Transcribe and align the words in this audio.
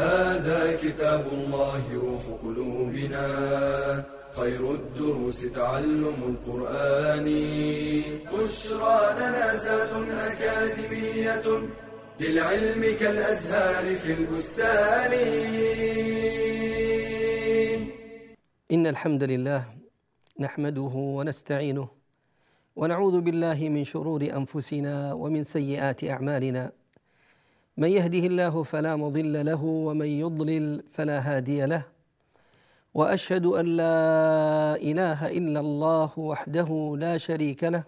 هذا 0.00 0.76
كتاب 0.76 1.24
الله 1.32 1.82
روح 1.94 2.24
قلوبنا. 2.42 3.26
خير 4.32 4.74
الدروس 4.74 5.40
تعلم 5.42 6.18
القرآن. 6.30 7.26
بشرى 8.32 9.00
لنا 9.18 9.56
زاد 9.56 9.92
أكاديمية 10.30 11.46
للعلم 12.20 12.82
كالأزهار 13.00 13.96
في 13.96 14.12
البستان. 14.12 15.12
إن 18.72 18.86
الحمد 18.86 19.22
لله 19.24 19.64
نحمده 20.40 20.94
ونستعينه 21.16 21.88
ونعوذ 22.76 23.20
بالله 23.20 23.68
من 23.68 23.84
شرور 23.84 24.22
أنفسنا 24.22 25.12
ومن 25.12 25.42
سيئات 25.44 26.04
أعمالنا. 26.04 26.79
من 27.80 27.88
يهده 27.88 28.26
الله 28.26 28.62
فلا 28.62 28.96
مضل 28.96 29.46
له 29.46 29.64
ومن 29.64 30.06
يضلل 30.06 30.82
فلا 30.92 31.18
هادي 31.18 31.66
له. 31.66 31.82
وأشهد 32.94 33.46
أن 33.46 33.66
لا 33.66 34.76
إله 34.76 35.28
إلا 35.38 35.60
الله 35.60 36.10
وحده 36.16 36.96
لا 36.98 37.18
شريك 37.18 37.64
له. 37.64 37.82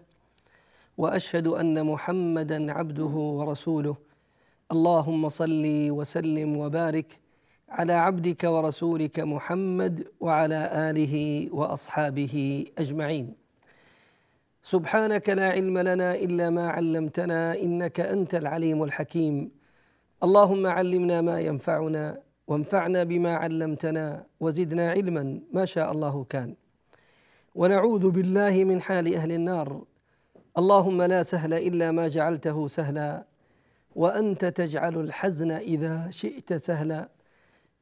وأشهد 0.98 1.46
أن 1.46 1.86
محمدا 1.86 2.72
عبده 2.72 3.14
ورسوله. 3.38 3.96
اللهم 4.72 5.28
صل 5.28 5.64
وسلم 5.90 6.56
وبارك 6.56 7.18
على 7.68 7.92
عبدك 7.92 8.44
ورسولك 8.44 9.20
محمد 9.20 10.08
وعلى 10.20 10.90
آله 10.90 11.14
وأصحابه 11.52 12.64
أجمعين. 12.78 13.34
سبحانك 14.62 15.28
لا 15.28 15.48
علم 15.50 15.78
لنا 15.78 16.14
إلا 16.14 16.50
ما 16.50 16.68
علمتنا 16.68 17.60
إنك 17.60 18.00
أنت 18.00 18.34
العليم 18.34 18.82
الحكيم. 18.82 19.61
اللهم 20.22 20.66
علمنا 20.66 21.20
ما 21.20 21.40
ينفعنا 21.40 22.22
وانفعنا 22.46 23.02
بما 23.04 23.34
علمتنا 23.34 24.26
وزدنا 24.40 24.90
علما 24.90 25.40
ما 25.52 25.64
شاء 25.64 25.92
الله 25.92 26.24
كان. 26.24 26.54
ونعوذ 27.54 28.10
بالله 28.10 28.64
من 28.64 28.80
حال 28.80 29.14
أهل 29.14 29.32
النار. 29.32 29.82
اللهم 30.58 31.02
لا 31.02 31.22
سهل 31.22 31.54
إلا 31.54 31.90
ما 31.90 32.08
جعلته 32.08 32.68
سهلا 32.68 33.26
وأنت 33.94 34.44
تجعل 34.44 35.00
الحزن 35.00 35.50
إذا 35.50 36.10
شئت 36.10 36.52
سهلا. 36.54 37.08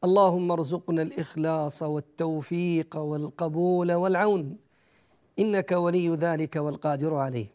اللهم 0.05 0.53
ارزقنا 0.53 1.03
الإخلاص 1.03 1.83
والتوفيق 1.83 2.97
والقبول 2.97 3.93
والعون 3.93 4.57
إنك 5.39 5.73
ولي 5.73 6.09
ذلك 6.09 6.57
والقادر 6.57 7.15
عليه. 7.15 7.47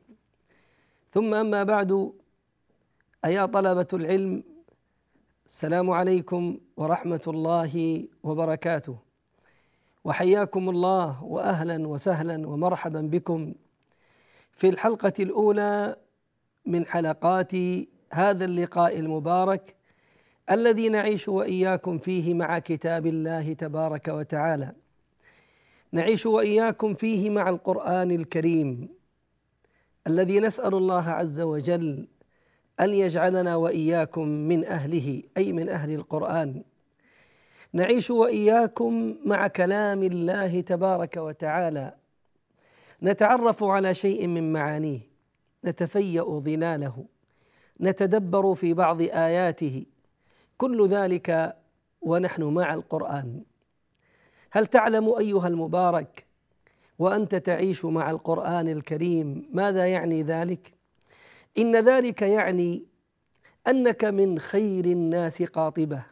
ثم 1.13 1.33
أما 1.33 1.63
بعد 1.63 2.11
أيا 3.25 3.45
طلبة 3.45 3.87
العلم 3.93 4.54
السلام 5.45 5.91
عليكم 5.91 6.57
ورحمة 6.77 7.21
الله 7.27 8.03
وبركاته. 8.23 8.97
وحياكم 10.03 10.69
الله 10.69 11.23
واهلا 11.23 11.87
وسهلا 11.87 12.47
ومرحبا 12.47 13.01
بكم 13.01 13.53
في 14.57 14.69
الحلقة 14.69 15.13
الأولى 15.19 15.95
من 16.65 16.85
حلقات 16.85 17.51
هذا 18.11 18.45
اللقاء 18.45 18.99
المبارك 18.99 19.75
الذي 20.51 20.89
نعيش 20.89 21.27
وإياكم 21.29 21.97
فيه 21.97 22.33
مع 22.33 22.59
كتاب 22.59 23.07
الله 23.07 23.53
تبارك 23.53 24.07
وتعالى. 24.07 24.71
نعيش 25.91 26.25
وإياكم 26.25 26.93
فيه 26.93 27.29
مع 27.29 27.49
القرآن 27.49 28.11
الكريم 28.11 28.89
الذي 30.07 30.39
نسأل 30.39 30.73
الله 30.73 31.09
عز 31.09 31.39
وجل 31.39 32.07
أن 32.79 32.93
يجعلنا 32.93 33.55
وإياكم 33.55 34.27
من 34.27 34.65
أهله 34.65 35.23
أي 35.37 35.51
من 35.51 35.69
أهل 35.69 35.93
القرآن. 35.93 36.63
نعيش 37.73 38.11
وإياكم 38.11 39.15
مع 39.25 39.47
كلام 39.47 40.03
الله 40.03 40.61
تبارك 40.61 41.17
وتعالى. 41.17 41.93
نتعرف 43.03 43.63
على 43.63 43.95
شيء 43.95 44.27
من 44.27 44.53
معانيه. 44.53 44.99
نتفيأ 45.65 46.23
ظلاله. 46.23 47.05
نتدبر 47.81 48.55
في 48.55 48.73
بعض 48.73 49.01
آياته. 49.01 49.85
كل 50.57 50.87
ذلك 50.87 51.55
ونحن 52.01 52.43
مع 52.43 52.73
القرآن. 52.73 53.41
هل 54.51 54.65
تعلم 54.65 55.09
أيها 55.09 55.47
المبارك 55.47 56.25
وأنت 56.99 57.35
تعيش 57.35 57.85
مع 57.85 58.11
القرآن 58.11 58.69
الكريم 58.69 59.49
ماذا 59.53 59.87
يعني 59.87 60.23
ذلك؟ 60.23 60.74
إن 61.57 61.75
ذلك 61.75 62.21
يعني 62.21 62.85
أنك 63.67 64.05
من 64.05 64.39
خير 64.39 64.85
الناس 64.85 65.43
قاطبة. 65.43 66.05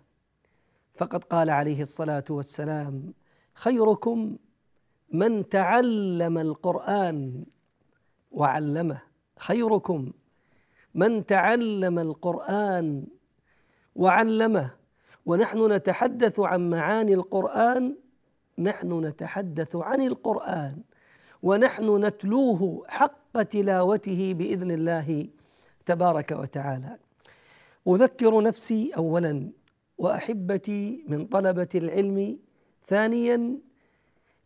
فقد 0.96 1.24
قال 1.24 1.50
عليه 1.50 1.82
الصلاة 1.82 2.24
والسلام 2.30 3.14
خيركم 3.54 4.38
من 5.12 5.50
تعلم 5.50 6.38
القرآن 6.38 7.46
وعلمه. 8.32 9.02
خيركم 9.40 10.12
من 10.96 11.26
تعلم 11.26 12.00
القرآن 12.00 13.06
وعلمه. 13.96 14.72
ونحن 15.26 15.72
نتحدث 15.72 16.40
عن 16.40 16.70
معاني 16.70 17.14
القرآن 17.14 17.96
نحن 18.60 19.06
نتحدث 19.06 19.76
عن 19.76 20.02
القرآن. 20.02 20.84
ونحن 21.44 22.06
نتلوه 22.06 22.84
حق 22.88 23.42
تلاوته 23.42 24.34
بإذن 24.34 24.72
الله 24.72 25.28
تبارك 25.86 26.32
وتعالى. 26.32 26.98
أذكر 27.88 28.42
نفسي 28.42 28.92
اولا 28.98 29.52
وأحبتي 29.98 31.04
من 31.08 31.26
طلبة 31.26 31.68
العلم 31.76 32.40
ثانيا 32.88 33.58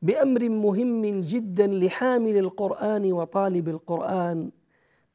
بأمر 0.02 0.50
مهم 0.50 1.20
جدا 1.20 1.68
لحامل 1.68 2.38
القرآن 2.38 3.14
وطالب 3.14 3.70
القرآن. 3.70 4.52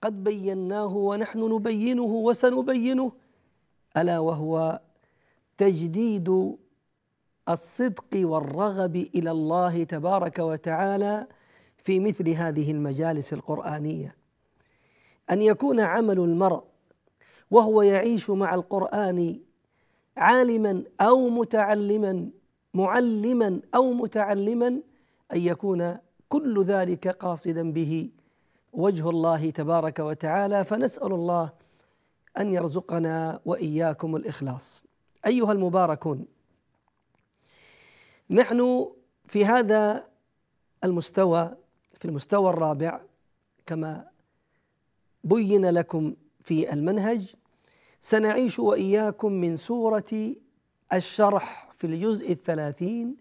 قد 0.03 0.25
بيناه 0.25 0.97
ونحن 0.97 1.39
نبينه 1.55 2.13
وسنبينه 2.27 3.13
ألا 3.97 4.19
وهو 4.19 4.81
تجديد 5.59 6.29
الصدق 7.49 8.13
والرغب 8.15 8.97
إلى 8.97 9.31
الله 9.31 9.85
تبارك 9.85 10.39
وتعالى. 10.39 11.27
في 11.85 12.01
مثل 12.01 12.29
هذه 12.29 12.71
المجالس 12.71 13.33
القرآنية. 13.33 14.17
أن 15.31 15.43
يكون 15.43 15.81
عمل 15.81 16.19
المرء 16.19 16.65
وهو 17.51 17.83
يعيش 17.83 18.31
مع 18.31 18.55
القرآن 18.55 19.41
عالما 20.17 20.83
أو 21.01 21.29
متعلما 21.29 22.31
معلما 22.75 23.61
أو 23.75 23.93
متعلما 23.93 24.69
أن 25.33 25.41
يكون 25.41 25.99
كل 26.29 26.65
ذلك 26.65 27.09
قاصدا 27.09 27.73
به 27.73 28.11
وجه 28.73 29.11
الله 29.11 29.51
تبارك 29.51 29.99
وتعالى. 29.99 30.65
فنسأل 30.65 31.13
الله 31.13 31.53
أن 32.39 32.53
يرزقنا 32.53 33.41
وإياكم 33.45 34.17
الإخلاص. 34.17 34.85
أيها 35.27 35.53
المباركون 35.53 36.27
نحن 38.31 38.89
في 39.29 39.45
هذا 39.45 40.07
المستوى 40.85 41.57
في 42.03 42.09
المستوى 42.09 42.51
الرابع 42.51 43.01
كما 43.67 44.09
بين 45.25 45.67
لكم 45.67 46.15
في 46.45 46.73
المنهج. 46.73 47.35
سنعيش 48.01 48.59
وإياكم 48.59 49.33
من 49.33 49.57
سورة 49.57 50.35
الشرح 50.93 51.73
في 51.79 51.87
الجزء 51.87 52.33
الثلاثين 52.33 53.17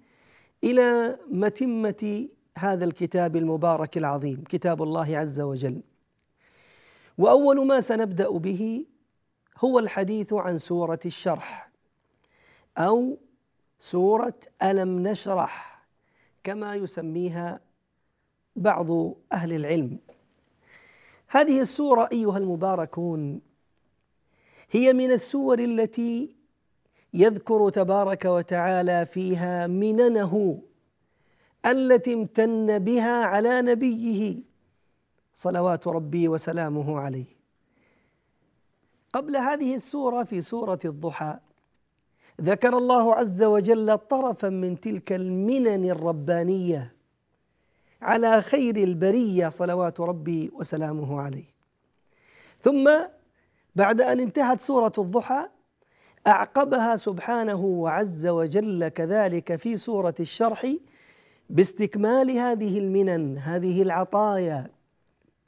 إلى 0.63 1.17
متمة 1.31 2.27
هذا 2.57 2.85
الكتاب 2.85 3.35
المبارك 3.35 3.97
العظيم 3.97 4.43
كتاب 4.49 4.83
الله 4.83 5.17
عز 5.17 5.41
وجل. 5.41 5.81
وأول 7.17 7.67
ما 7.67 7.81
سنبدأ 7.81 8.29
به 8.29 8.85
هو 9.57 9.79
الحديث 9.79 10.33
عن 10.33 10.57
سورة 10.57 10.99
الشرح 11.05 11.69
أو 12.77 13.17
سورة 13.79 14.39
ألم 14.63 15.07
نشرح 15.07 15.83
كما 16.43 16.75
يسميها 16.75 17.59
بعض 18.55 18.91
أهل 19.33 19.53
العلم. 19.53 19.99
هذه 21.27 21.61
السورة 21.61 22.09
أيها 22.11 22.37
المباركون 22.37 23.41
هي 24.71 24.93
من 24.93 25.11
السور 25.11 25.59
التي 25.59 26.35
يذكر 27.13 27.69
تبارك 27.69 28.25
وتعالى 28.25 29.05
فيها 29.05 29.67
مننه 29.67 30.61
التي 31.65 32.13
امتن 32.13 32.79
بها 32.79 33.25
على 33.25 33.61
نبيه 33.61 34.37
صلوات 35.35 35.87
ربي 35.87 36.27
وسلامه 36.27 36.99
عليه. 36.99 37.41
قبل 39.13 39.37
هذه 39.37 39.75
السورة 39.75 40.23
في 40.23 40.41
سورة 40.41 40.79
الضحى 40.85 41.39
ذكر 42.41 42.77
الله 42.77 43.15
عز 43.15 43.43
وجل 43.43 43.97
طرفا 43.97 44.49
من 44.49 44.79
تلك 44.79 45.13
المنن 45.13 45.89
الربانية 45.89 46.93
على 48.01 48.41
خير 48.41 48.75
البرية 48.75 49.49
صلوات 49.49 49.99
ربي 49.99 50.51
وسلامه 50.53 51.21
عليه. 51.21 51.51
ثم 52.61 52.89
بعد 53.75 54.01
أن 54.01 54.19
انتهت 54.19 54.61
سورة 54.61 54.93
الضحى 54.97 55.47
أعقبها 56.27 56.97
سبحانه 56.97 57.65
وعز 57.65 58.27
وجل 58.27 58.87
كذلك 58.87 59.55
في 59.55 59.77
سورة 59.77 60.15
الشرح 60.19 60.73
باستكمال 61.49 62.31
هذه 62.31 62.79
المنن 62.79 63.37
هذه 63.37 63.81
العطايا 63.81 64.67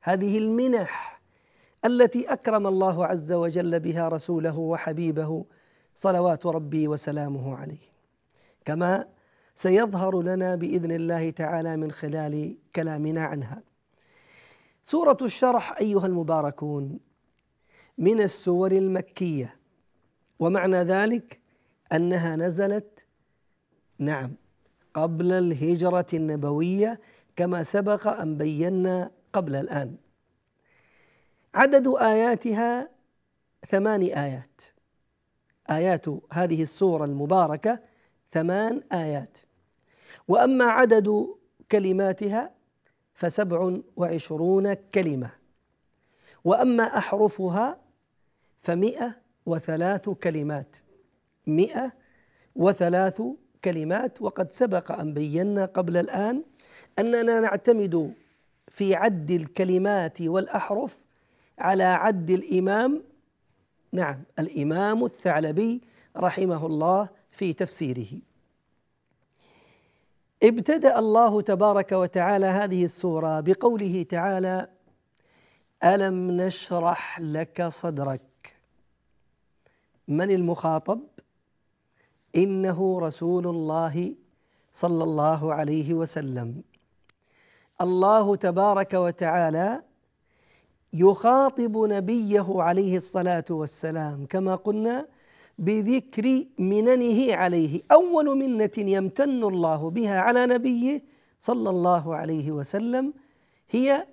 هذه 0.01 0.37
المنح 0.37 1.21
التي 1.85 2.33
أكرم 2.33 2.67
الله 2.67 3.05
عز 3.05 3.31
وجل 3.31 3.79
بها 3.79 4.07
رسوله 4.09 4.57
وحبيبه 4.57 5.45
صلوات 5.95 6.45
ربي 6.45 6.87
وسلامه 6.87 7.55
عليه. 7.55 7.93
كما 8.65 9.05
سيظهر 9.55 10.21
لنا 10.21 10.55
بإذن 10.55 10.91
الله 10.91 11.29
تعالى 11.29 11.77
من 11.77 11.91
خلال 11.91 12.57
كلامنا 12.75 13.23
عنها. 13.23 13.63
سورة 14.83 15.17
الشرح 15.21 15.77
أيها 15.77 16.05
المباركون 16.05 16.99
من 17.97 18.21
السور 18.21 18.71
المكية 18.71 19.55
ومعنى 20.39 20.77
ذلك 20.77 21.39
أنها 21.91 22.35
نزلت 22.35 23.05
نعم 23.97 24.31
قبل 24.93 25.31
الهجرة 25.31 26.05
النبوية 26.13 26.99
كما 27.35 27.63
سبق 27.63 28.07
أن 28.07 28.37
بينا 28.37 29.11
قبل 29.33 29.55
الآن. 29.55 29.95
عدد 31.55 31.87
آياتها 31.87 32.89
ثمان 33.67 34.01
آيات. 34.01 34.61
آيات 35.69 36.05
هذه 36.31 36.63
السورة 36.63 37.05
المباركة 37.05 37.79
ثمان 38.33 38.81
آيات. 38.91 39.37
وأما 40.27 40.65
عدد 40.65 41.27
كلماتها 41.71 42.51
فسبع 43.13 43.77
وعشرون 43.95 44.73
كلمة. 44.73 45.29
وأما 46.43 46.83
أحرفها 46.83 47.77
فمئة 48.61 49.15
وثلاث 49.45 50.09
كلمات. 50.09 50.77
مئة 51.47 51.91
وثلاث 52.55 53.21
كلمات. 53.63 54.21
وقد 54.21 54.51
سبق 54.51 54.91
أن 54.91 55.13
بينا 55.13 55.65
قبل 55.65 55.97
الآن 55.97 56.43
أننا 56.99 57.39
نعتمد 57.39 58.13
في 58.67 58.95
عد 58.95 59.31
الكلمات 59.31 60.21
والأحرف 60.21 61.01
على 61.59 61.83
عد 61.83 62.29
الإمام. 62.29 63.03
نعم 63.91 64.23
الإمام 64.39 65.05
الثعلبي 65.05 65.81
رحمه 66.17 66.65
الله 66.65 67.09
في 67.33 67.53
تفسيره. 67.53 68.19
ابتدأ 70.43 70.99
الله 70.99 71.41
تبارك 71.41 71.91
وتعالى 71.91 72.45
هذه 72.45 72.85
السورة 72.85 73.39
بقوله 73.39 74.03
تعالى 74.03 74.69
ألم 75.83 76.31
نشرح 76.31 77.19
لك 77.19 77.67
صدرك؟ 77.67 78.55
من 80.07 80.31
المخاطب؟ 80.31 80.99
إنه 82.35 82.99
رسول 82.99 83.47
الله 83.47 84.13
صلى 84.73 85.03
الله 85.03 85.53
عليه 85.53 85.93
وسلم. 85.93 86.63
الله 87.81 88.35
تبارك 88.35 88.93
وتعالى 88.93 89.83
يخاطب 90.93 91.77
نبيه 91.77 92.45
عليه 92.49 92.97
الصلاة 92.97 93.45
والسلام. 93.49 94.25
كما 94.25 94.55
قلنا 94.55 95.07
بذكر 95.57 96.45
مننه 96.59 97.35
عليه. 97.35 97.81
أول 97.91 98.37
منة 98.37 98.71
يمتن 98.77 99.43
الله 99.43 99.89
بها 99.89 100.19
على 100.19 100.45
نبيه 100.45 101.03
صلى 101.39 101.69
الله 101.69 102.15
عليه 102.15 102.51
وسلم 102.51 103.13
هي 103.69 104.07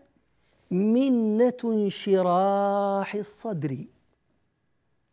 منة 0.70 1.60
انشراح 1.64 3.14
الصدر. 3.14 3.76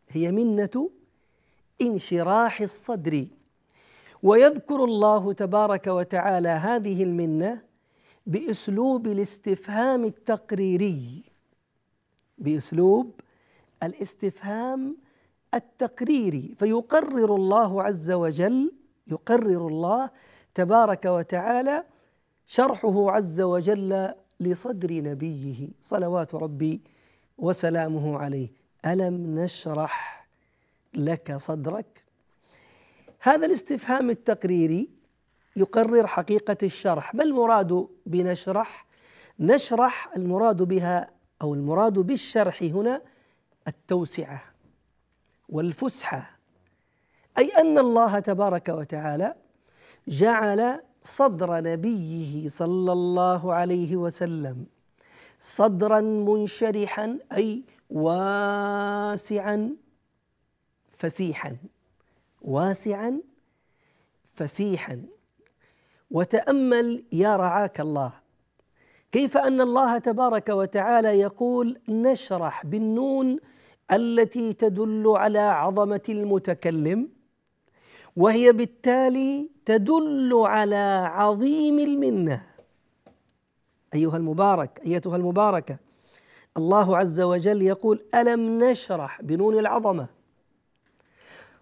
هي 0.08 0.32
منة 0.32 0.90
انشراح 1.82 2.60
الصدر. 2.60 3.26
ويذكر 4.22 4.84
الله 4.84 5.32
تبارك 5.32 5.86
وتعالى 5.86 6.48
هذه 6.48 7.02
المنة 7.02 7.62
بأسلوب 8.26 9.06
الاستفهام 9.06 10.04
التقريري. 10.04 11.22
بأسلوب 12.38 13.20
الاستفهام 13.82 14.96
التقريري 15.54 16.54
فيقرر 16.58 17.34
الله 17.34 17.82
عز 17.82 18.10
وجل 18.10 18.72
يقرر 19.06 19.68
الله 19.68 20.10
تبارك 20.54 21.04
وتعالى 21.04 21.84
شرحه 22.46 23.10
عز 23.10 23.40
وجل 23.40 24.14
لصدر 24.40 24.92
نبيه 24.92 25.68
صلوات 25.82 26.34
ربي 26.34 26.80
وسلامه 27.38 28.18
عليه. 28.18 28.48
ألم 28.86 29.38
نشرح 29.38 30.26
لك 30.94 31.36
صدرك؟ 31.36 32.04
هذا 33.20 33.46
الاستفهام 33.46 34.10
التقريري 34.10 34.88
يقرر 35.56 36.06
حقيقة 36.06 36.56
الشرح. 36.62 37.14
ما 37.14 37.24
المراد 37.24 37.88
بنشرح؟ 38.06 38.86
نشرح 39.40 40.10
المراد 40.16 40.62
بها 40.62 41.10
أو 41.42 41.54
المراد 41.54 41.98
بالشرح 41.98 42.62
هنا 42.62 43.02
التوسعة. 43.68 44.42
والفسحة. 45.48 46.38
أي 47.38 47.50
أن 47.58 47.78
الله 47.78 48.18
تبارك 48.18 48.68
وتعالى 48.68 49.34
جعل 50.08 50.80
صدر 51.02 51.60
نبيه 51.60 52.48
صلى 52.48 52.92
الله 52.92 53.52
عليه 53.54 53.96
وسلم 53.96 54.66
صدرا 55.40 56.00
منشرحا 56.00 57.18
أي 57.32 57.62
واسعا 57.90 59.76
فسيحا. 60.98 61.56
واسعا 62.42 63.20
فسيحا. 64.34 65.02
وتأمل 66.10 67.04
يا 67.12 67.36
رعاك 67.36 67.80
الله 67.80 68.12
كيف 69.12 69.36
أن 69.36 69.60
الله 69.60 69.98
تبارك 69.98 70.48
وتعالى 70.48 71.20
يقول 71.20 71.80
نشرح 71.88 72.66
بالنون 72.66 73.38
التي 73.92 74.52
تدل 74.52 75.04
على 75.16 75.38
عظمة 75.38 76.02
المتكلم 76.08 77.08
وهي 78.16 78.52
بالتالي 78.52 79.50
تدل 79.64 80.32
على 80.34 81.08
عظيم 81.12 81.78
المنة. 81.78 82.42
أيها 83.94 84.16
المبارك 84.16 84.80
أيتها 84.86 85.16
المباركة 85.16 85.78
الله 86.56 86.96
عز 86.96 87.20
وجل 87.20 87.62
يقول 87.62 88.04
ألم 88.14 88.64
نشرح 88.64 89.22
بنون 89.22 89.58
العظمة؟ 89.58 90.06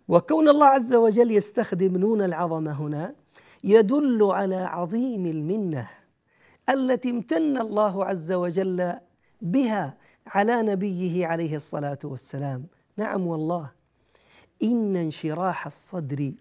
وكون 0.08 0.48
الله 0.48 0.66
عز 0.66 0.94
وجل 0.94 1.30
يستخدم 1.30 1.96
نون 1.96 2.22
العظمة 2.22 2.72
هنا 2.72 3.14
يدل 3.64 4.22
على 4.22 4.56
عظيم 4.56 5.26
المنة 5.26 5.88
التي 6.68 7.10
امتن 7.10 7.58
الله 7.58 8.04
عز 8.04 8.32
وجل 8.32 8.94
بها 9.42 9.96
على 10.26 10.62
نبيه 10.62 11.26
عليه 11.26 11.56
الصلاة 11.56 11.98
والسلام. 12.04 12.66
نعم 12.96 13.26
والله. 13.26 13.70
إن 14.62 14.96
انشراح 14.96 15.66
الصدر 15.66 16.32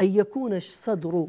أن 0.00 0.06
يكون 0.06 0.54
الصدر 0.54 1.28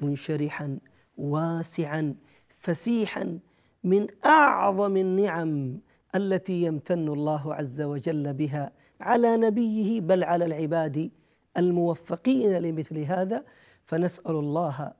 منشرحا 0.00 0.78
واسعا 1.18 2.14
فسيحا 2.58 3.38
من 3.84 4.06
أعظم 4.24 4.96
النعم 4.96 5.78
التي 6.14 6.62
يمتن 6.62 7.08
الله 7.08 7.54
عز 7.54 7.80
وجل 7.80 8.34
بها 8.34 8.72
على 9.00 9.36
نبيه 9.36 10.00
بل 10.00 10.24
على 10.24 10.44
العباد 10.44 11.10
الموفقين 11.56 12.58
لمثل 12.58 12.98
هذا. 12.98 13.44
فنسأل 13.84 14.36
الله 14.36 14.92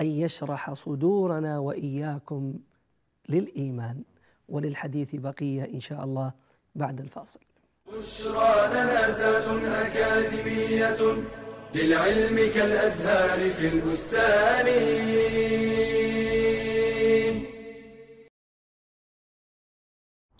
أن 0.00 0.06
يشرح 0.06 0.72
صدورنا 0.72 1.58
وإياكم 1.58 2.54
للإيمان. 3.28 4.02
وللحديث 4.48 5.08
بقية 5.14 5.64
إن 5.74 5.80
شاء 5.80 6.04
الله 6.04 6.32
بعد 6.74 7.00
الفاصل. 7.00 7.40
بشرى 7.92 8.68
لنا 8.70 9.10
زاد 9.10 9.64
أكاديمية 9.64 11.16
للعلم 11.74 12.52
كالأزهار 12.54 13.50
في 13.50 13.68
البستان 13.68 14.66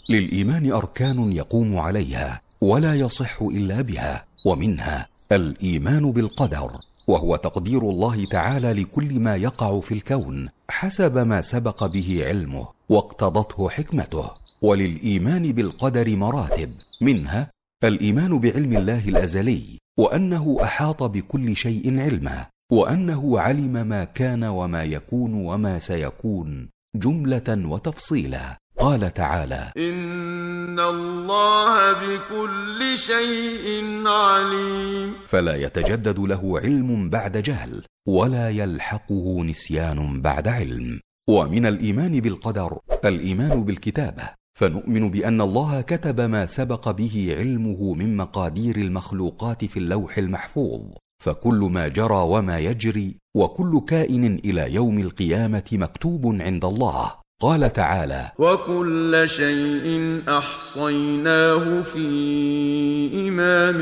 للإيمان 0.09 0.73
أركان 0.73 1.33
يقوم 1.33 1.79
عليها 1.79 2.41
ولا 2.63 2.95
يصح 2.95 3.43
إلا 3.43 3.83
بها 3.83 4.25
ومنها 4.45 5.09
الإيمان 5.33 6.13
بالقدر 6.13 6.79
وهو 7.09 7.37
تقدير 7.37 7.91
الله 7.91 8.25
تعالى 8.25 8.73
لكل 8.73 9.21
ما 9.21 9.37
يقع 9.37 9.81
في 9.81 9.95
الكون 9.95 10.49
حسب 10.71 11.19
ما 11.19 11.41
سبق 11.41 11.87
به 11.87 12.27
علمه 12.27 12.76
واقتضته 12.89 13.69
حكمته 13.69 14.31
وللإيمان 14.63 15.53
بالقدر 15.53 16.17
مراتب. 16.17 16.69
منها 17.01 17.51
الإيمان 17.85 18.39
بعلم 18.39 18.77
الله 18.77 19.09
الأزلي 19.09 19.79
وأنه 19.99 20.57
أحاط 20.63 21.03
بكل 21.03 21.57
شيء 21.57 22.01
علما 22.01 22.47
وأنه 22.73 23.41
علم 23.41 23.73
ما 23.73 24.05
كان 24.05 24.45
وما 24.45 24.85
يكون 24.85 25.35
وما 25.35 25.79
سيكون 25.79 26.69
جملة 26.97 27.69
وتفصيلا. 27.69 28.59
قال 28.79 29.15
تعالى 29.15 29.73
إن 29.77 30.81
الله 30.81 31.93
بكل 31.93 32.97
شيء 32.97 33.67
عليم. 34.07 35.15
فلا 35.27 35.57
يتجدد 35.57 36.19
له 36.19 36.61
علم 36.61 37.11
بعد 37.11 37.37
جهل 37.37 37.83
ولا 38.09 38.51
يلحقه 38.51 39.45
نسيان 39.45 40.23
بعد 40.23 40.49
علم. 40.49 41.01
ومن 41.29 41.67
الإيمان 41.67 42.21
بالقدر 42.21 42.79
الإيمان 43.05 43.65
بالكتابة. 43.65 44.23
فنؤمن 44.59 45.11
بأن 45.11 45.41
الله 45.41 45.81
كتب 45.81 46.21
ما 46.21 46.47
سبق 46.47 46.91
به 46.91 47.35
علمه 47.39 47.95
من 47.95 48.17
مقادير 48.17 48.77
المخلوقات 48.77 49.65
في 49.65 49.79
اللوح 49.79 50.19
المحفوظ. 50.19 50.81
فكل 51.25 51.59
ما 51.73 51.89
جرى 51.89 52.23
وما 52.23 52.59
يجري 52.59 53.17
وكل 53.37 53.81
كائن 53.89 54.35
إلى 54.35 54.75
يوم 54.75 54.99
القيامة 54.99 55.65
مكتوب 55.73 56.37
عند 56.41 56.65
الله. 56.65 57.13
قال 57.43 57.73
تعالى 57.73 58.31
وكل 58.39 59.23
شيء 59.27 60.23
أحصيناه 60.29 61.83
في 61.83 62.07
إمام 63.29 63.79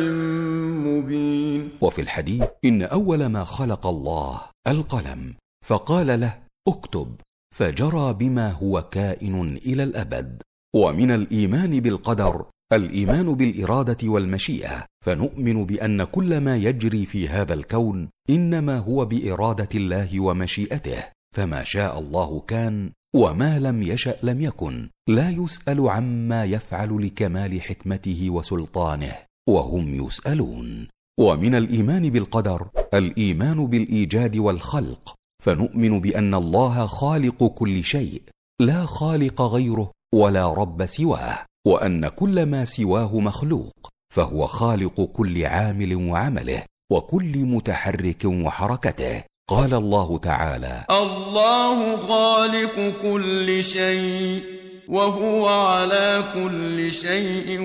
مبين. 0.86 1.70
وفي 1.80 2.00
الحديث 2.00 2.44
إن 2.64 2.82
أول 2.82 3.26
ما 3.26 3.44
خلق 3.44 3.86
الله 3.86 4.40
القلم. 4.68 5.34
فقال 5.64 6.20
له 6.20 6.34
اكتب. 6.68 7.14
فجرى 7.54 8.12
بما 8.12 8.50
هو 8.50 8.82
كائن 8.82 9.56
إلى 9.56 9.82
الأبد. 9.82 10.42
ومن 10.76 11.10
الإيمان 11.10 11.80
بالقدر 11.80 12.46
الإيمان 12.72 13.34
بالإرادة 13.34 14.08
والمشيئة. 14.08 14.86
فنؤمن 15.04 15.64
بأن 15.64 16.04
كل 16.04 16.40
ما 16.40 16.56
يجري 16.56 17.06
في 17.06 17.28
هذا 17.28 17.54
الكون 17.54 18.08
إنما 18.30 18.78
هو 18.78 19.04
بإرادة 19.04 19.68
الله 19.74 20.20
ومشيئته. 20.20 21.04
فما 21.34 21.64
شاء 21.64 21.98
الله 21.98 22.40
كان 22.40 22.90
وما 23.16 23.58
لم 23.58 23.82
يشأ 23.82 24.16
لم 24.22 24.40
يكن. 24.40 24.90
لا 25.08 25.30
يسأل 25.30 25.88
عما 25.88 26.44
يفعل 26.44 27.06
لكمال 27.06 27.62
حكمته 27.62 28.30
وسلطانه 28.30 29.14
وهم 29.48 30.06
يسألون. 30.06 30.88
ومن 31.20 31.54
الإيمان 31.54 32.10
بالقدر 32.10 32.68
الإيمان 32.94 33.66
بالإيجاد 33.66 34.36
والخلق. 34.36 35.14
فنؤمن 35.44 36.00
بأن 36.00 36.34
الله 36.34 36.86
خالق 36.86 37.44
كل 37.44 37.84
شيء 37.84 38.22
لا 38.60 38.86
خالق 38.86 39.42
غيره 39.42 39.90
ولا 40.14 40.52
رب 40.52 40.86
سواه 40.86 41.38
وأن 41.66 42.08
كل 42.08 42.46
ما 42.46 42.64
سواه 42.64 43.20
مخلوق 43.20 43.72
فهو 44.14 44.46
خالق 44.46 45.00
كل 45.00 45.46
عامل 45.46 45.94
وعمله 45.94 46.62
وكل 46.92 47.38
متحرك 47.38 48.24
وحركته. 48.24 49.22
قال 49.48 49.74
الله 49.74 50.18
تعالى 50.18 50.84
الله 50.90 51.96
خالق 51.96 53.02
كل 53.02 53.62
شيء 53.62 54.42
وهو 54.88 55.48
على 55.48 56.24
كل 56.34 56.92
شيء 56.92 57.58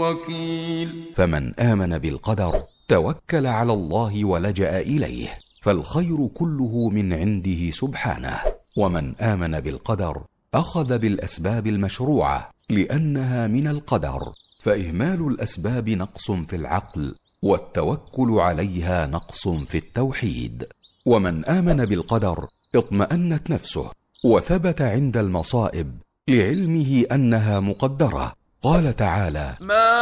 وكيل. 0.00 1.12
فمن 1.14 1.54
آمن 1.60 1.98
بالقدر 1.98 2.62
توكل 2.88 3.46
على 3.46 3.72
الله 3.72 4.24
ولجأ 4.24 4.80
إليه. 4.80 5.38
فالخير 5.64 6.26
كله 6.26 6.88
من 6.88 7.12
عنده 7.12 7.70
سبحانه 7.70 8.38
ومن 8.76 9.16
آمن 9.20 9.60
بالقدر 9.60 10.22
أخذ 10.54 10.98
بالأسباب 10.98 11.66
المشروعة 11.66 12.50
لأنها 12.70 13.46
من 13.46 13.68
القدر 13.68 14.20
فإهمال 14.60 15.26
الأسباب 15.26 15.88
نقص 15.88 16.30
في 16.30 16.56
العقل 16.56 17.14
والتوكل 17.42 18.30
عليها 18.30 19.06
نقص 19.06 19.48
في 19.48 19.78
التوحيد. 19.78 20.66
ومن 21.06 21.44
آمن 21.44 21.84
بالقدر 21.84 22.46
اطمأنت 22.74 23.50
نفسه 23.50 23.90
وثبت 24.24 24.82
عند 24.82 25.16
المصائب 25.16 25.98
لعلمه 26.28 27.04
أنها 27.12 27.60
مقدرة. 27.60 28.32
قال 28.62 28.96
تعالى 28.96 29.56
ما 29.60 29.98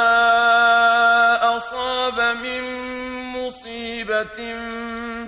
أصاب 1.56 2.36
من 2.44 2.62
مصيبة 3.46 4.38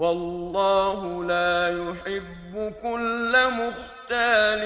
والله 0.00 1.24
لا 1.24 1.68
يحب 1.68 2.54
كل 2.82 3.32
مختال 3.60 4.62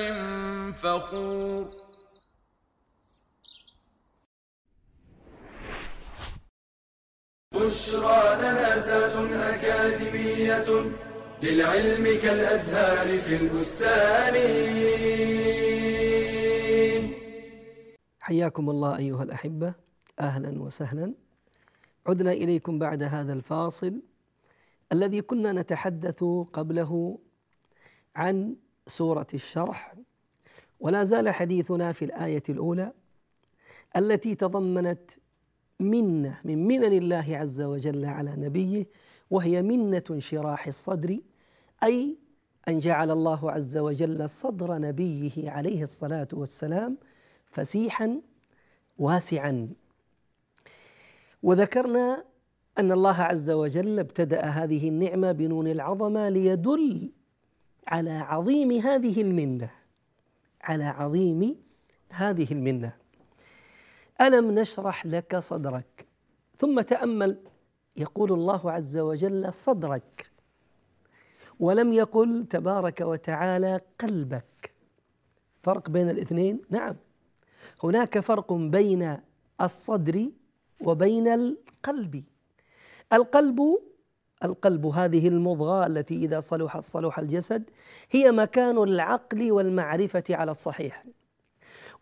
فخور. 0.75 1.69
بشرى 7.55 8.23
لنا 8.43 8.79
زاد 8.79 9.33
أكاديمية 9.33 10.71
للعلم 11.43 12.05
كالأزهار 12.23 13.09
في 13.19 13.37
البستان. 13.37 14.35
حياكم 18.21 18.71
الله 18.71 18.99
أيها 18.99 19.23
الأحبة 19.23 19.75
أهلا 20.21 20.63
وسهلا. 20.63 21.15
عدنا 22.07 22.33
إليكم 22.33 22.79
بعد 22.79 23.03
هذا 23.03 23.33
الفاصل. 23.33 24.12
الذي 24.93 25.23
كنا 25.23 25.53
نتحدث 25.53 26.25
قبله 26.53 27.19
عن 28.17 28.57
سورة 28.87 29.27
الشرح 29.35 29.95
ولا 30.81 31.05
زال 31.05 31.29
حديثنا 31.31 31.93
في 31.93 32.05
الآية 32.05 32.43
الأولى 32.49 32.93
التي 33.97 34.35
تضمنت 34.35 35.11
منة 35.81 36.41
من 36.45 36.67
منن 36.67 36.93
الله 36.93 37.37
عز 37.37 37.61
وجل 37.61 38.05
على 38.05 38.35
نبيه 38.37 38.87
وهي 39.31 39.63
منة 39.63 40.03
انشراح 40.11 40.67
الصدر 40.67 41.19
أي 41.83 42.17
أن 42.69 42.79
جعل 42.79 43.11
الله 43.11 43.51
عز 43.51 43.77
وجل 43.77 44.31
صدر 44.31 44.79
نبيه 44.79 45.51
عليه 45.51 45.83
الصلاة 45.83 46.29
والسلام 46.33 46.99
فسيحا 47.51 48.21
واسعا. 48.99 49.69
وذكرنا 51.43 52.25
أن 52.79 52.93
الله 52.93 53.23
عز 53.23 53.51
وجل 53.51 53.99
ابتدأ 53.99 54.41
هذه 54.41 54.89
النعمة 54.89 55.33
بنون 55.33 55.67
العظمة 55.69 56.29
ليدل 56.29 57.11
على 57.87 58.11
عظيم 58.11 58.73
هذه 58.73 59.23
المنة 59.23 59.71
على 60.63 60.85
عظيم 60.85 61.57
هذه 62.09 62.53
المنة. 62.53 62.93
ألم 64.21 64.51
نشرح 64.51 65.07
لك 65.07 65.37
صدرك؟ 65.37 66.07
ثم 66.59 66.81
تأمل 66.81 67.39
يقول 67.97 68.33
الله 68.33 68.71
عز 68.73 68.99
وجل 68.99 69.55
صدرك. 69.55 70.31
ولم 71.61 71.93
يقل 71.93 72.47
تبارك 72.51 73.01
وتعالى 73.01 73.81
قلبك. 74.01 74.73
فرق 75.63 75.91
بين 75.91 76.11
الاثنين؟ 76.11 76.61
نعم. 76.71 76.97
هناك 77.85 78.19
فرق 78.19 78.53
بين 78.53 79.19
الصدر 79.61 80.31
وبين 80.81 81.29
القلب. 81.29 82.25
القلب 83.13 83.79
القلب 84.45 84.87
هذه 84.87 85.29
المضغة 85.29 85.87
التي 85.87 86.15
إذا 86.15 86.41
صلحت 86.41 86.85
صلح 86.85 87.19
الجسد 87.19 87.71
هي 88.11 88.33
مكان 88.33 88.79
العقل 88.79 89.53
والمعرفة 89.53 90.25
على 90.31 90.51
الصحيح. 90.51 91.05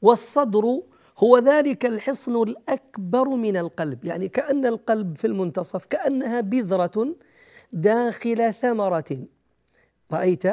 والصدر 0.02 0.82
هو 1.18 1.38
ذلك 1.38 1.86
الحصن 1.86 2.42
الأكبر 2.42 3.28
من 3.28 3.56
القلب. 3.56 4.04
يعني 4.04 4.28
كأن 4.28 4.66
القلب 4.66 5.16
في 5.16 5.26
المنتصف 5.26 5.84
كأنها 5.84 6.40
بذرة 6.40 7.14
داخل 7.72 8.54
ثمرة. 8.54 9.26
رأيت 10.12 10.44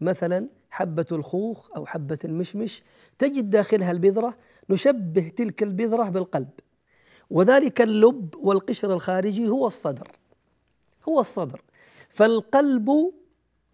مثلا 0.00 0.48
حبة 0.70 1.06
الخوخ 1.12 1.76
أو 1.76 1.86
حبة 1.86 2.18
المشمش 2.24 2.82
تجد 3.18 3.50
داخلها 3.50 3.90
البذرة 3.90 4.36
نشبه 4.70 5.28
تلك 5.28 5.62
البذرة 5.62 6.08
بالقلب. 6.08 6.50
وذلك 7.30 7.80
اللب 7.80 8.34
والقشر 8.38 8.92
الخارجي 8.92 9.48
هو 9.48 9.66
الصدر. 9.66 10.12
هو 11.08 11.20
الصدر. 11.20 11.62
فالقلب 12.08 13.12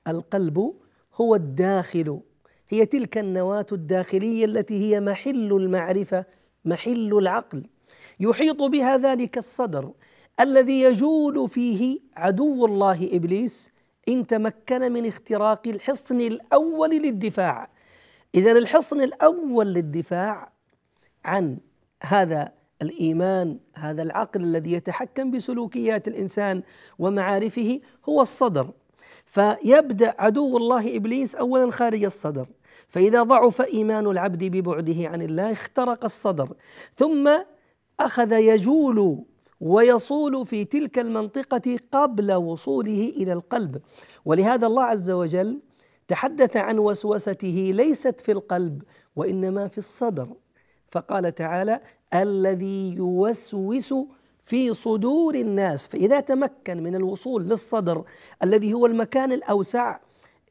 القلب 0.09 0.75
هو 1.15 1.35
الداخل. 1.35 2.21
هي 2.69 2.87
تلك 2.87 3.19
النواة 3.19 3.67
الداخلية 3.73 4.45
التي 4.45 4.75
هي 4.75 5.01
محل 5.01 5.53
المعرفة 5.53 6.25
محل 6.65 7.19
العقل. 7.19 7.67
يحيط 8.21 8.63
بها 8.63 8.97
ذلك 8.97 9.39
الصدر 9.39 9.93
الذي 10.41 10.83
يجول 10.83 11.49
فيه 11.49 12.01
عدو 12.17 12.67
الله 12.67 13.09
إبليس 13.13 13.71
إن 14.09 14.27
تمكن 14.27 14.93
من 14.93 15.07
اختراق 15.07 15.69
الحصن 15.69 16.21
الأول 16.21 16.91
للدفاع. 16.91 17.69
اذا 18.35 18.53
الحصن 18.53 19.01
الأول 19.01 19.67
للدفاع 19.67 20.53
عن 21.25 21.59
هذا 22.03 22.53
الإيمان 22.83 23.59
هذا 23.75 24.03
العقل 24.03 24.43
الذي 24.45 24.73
يتحكم 24.73 25.31
بسلوكيات 25.31 26.09
الإنسان 26.09 26.63
ومعارفه 26.99 27.81
هو 28.09 28.21
الصدر. 28.21 28.71
فيبدأ 29.25 30.15
عدو 30.19 30.57
الله 30.57 30.97
إبليس 30.97 31.35
اولا 31.35 31.71
خارج 31.71 32.05
الصدر. 32.05 32.47
فإذا 32.89 33.23
ضعف 33.23 33.61
إيمان 33.61 34.07
العبد 34.07 34.45
ببعده 34.45 35.09
عن 35.09 35.23
الله 35.23 35.53
اخترق 35.53 36.05
الصدر. 36.05 36.49
ثم 36.97 37.31
أخذ 38.01 38.33
يجول 38.33 39.25
ويصول 39.61 40.47
في 40.47 40.65
تلك 40.65 40.99
المنطقة 40.99 41.79
قبل 41.93 42.33
وصوله 42.33 43.13
إلى 43.17 43.33
القلب. 43.33 43.83
ولهذا 44.25 44.67
الله 44.67 44.83
عز 44.83 45.11
وجل 45.11 45.61
تحدث 46.09 46.57
عن 46.57 46.79
وسوسته 46.79 47.71
ليست 47.75 48.21
في 48.21 48.33
القلب 48.33 48.83
وإنما 49.17 49.69
في 49.69 49.79
الصدر. 49.79 50.29
فقال 50.91 51.35
تعالى 51.35 51.81
الذي 52.15 52.95
يوسوس 52.95 53.95
في 54.45 54.75
صدور 54.75 55.35
الناس 55.35 55.87
فإذا 55.87 56.21
تمكن 56.21 56.83
من 56.83 56.95
الوصول 56.95 57.43
للصدر 57.49 58.05
الذي 58.43 58.75
هو 58.75 58.87
المكان 58.87 59.33
الأوسع 59.33 59.99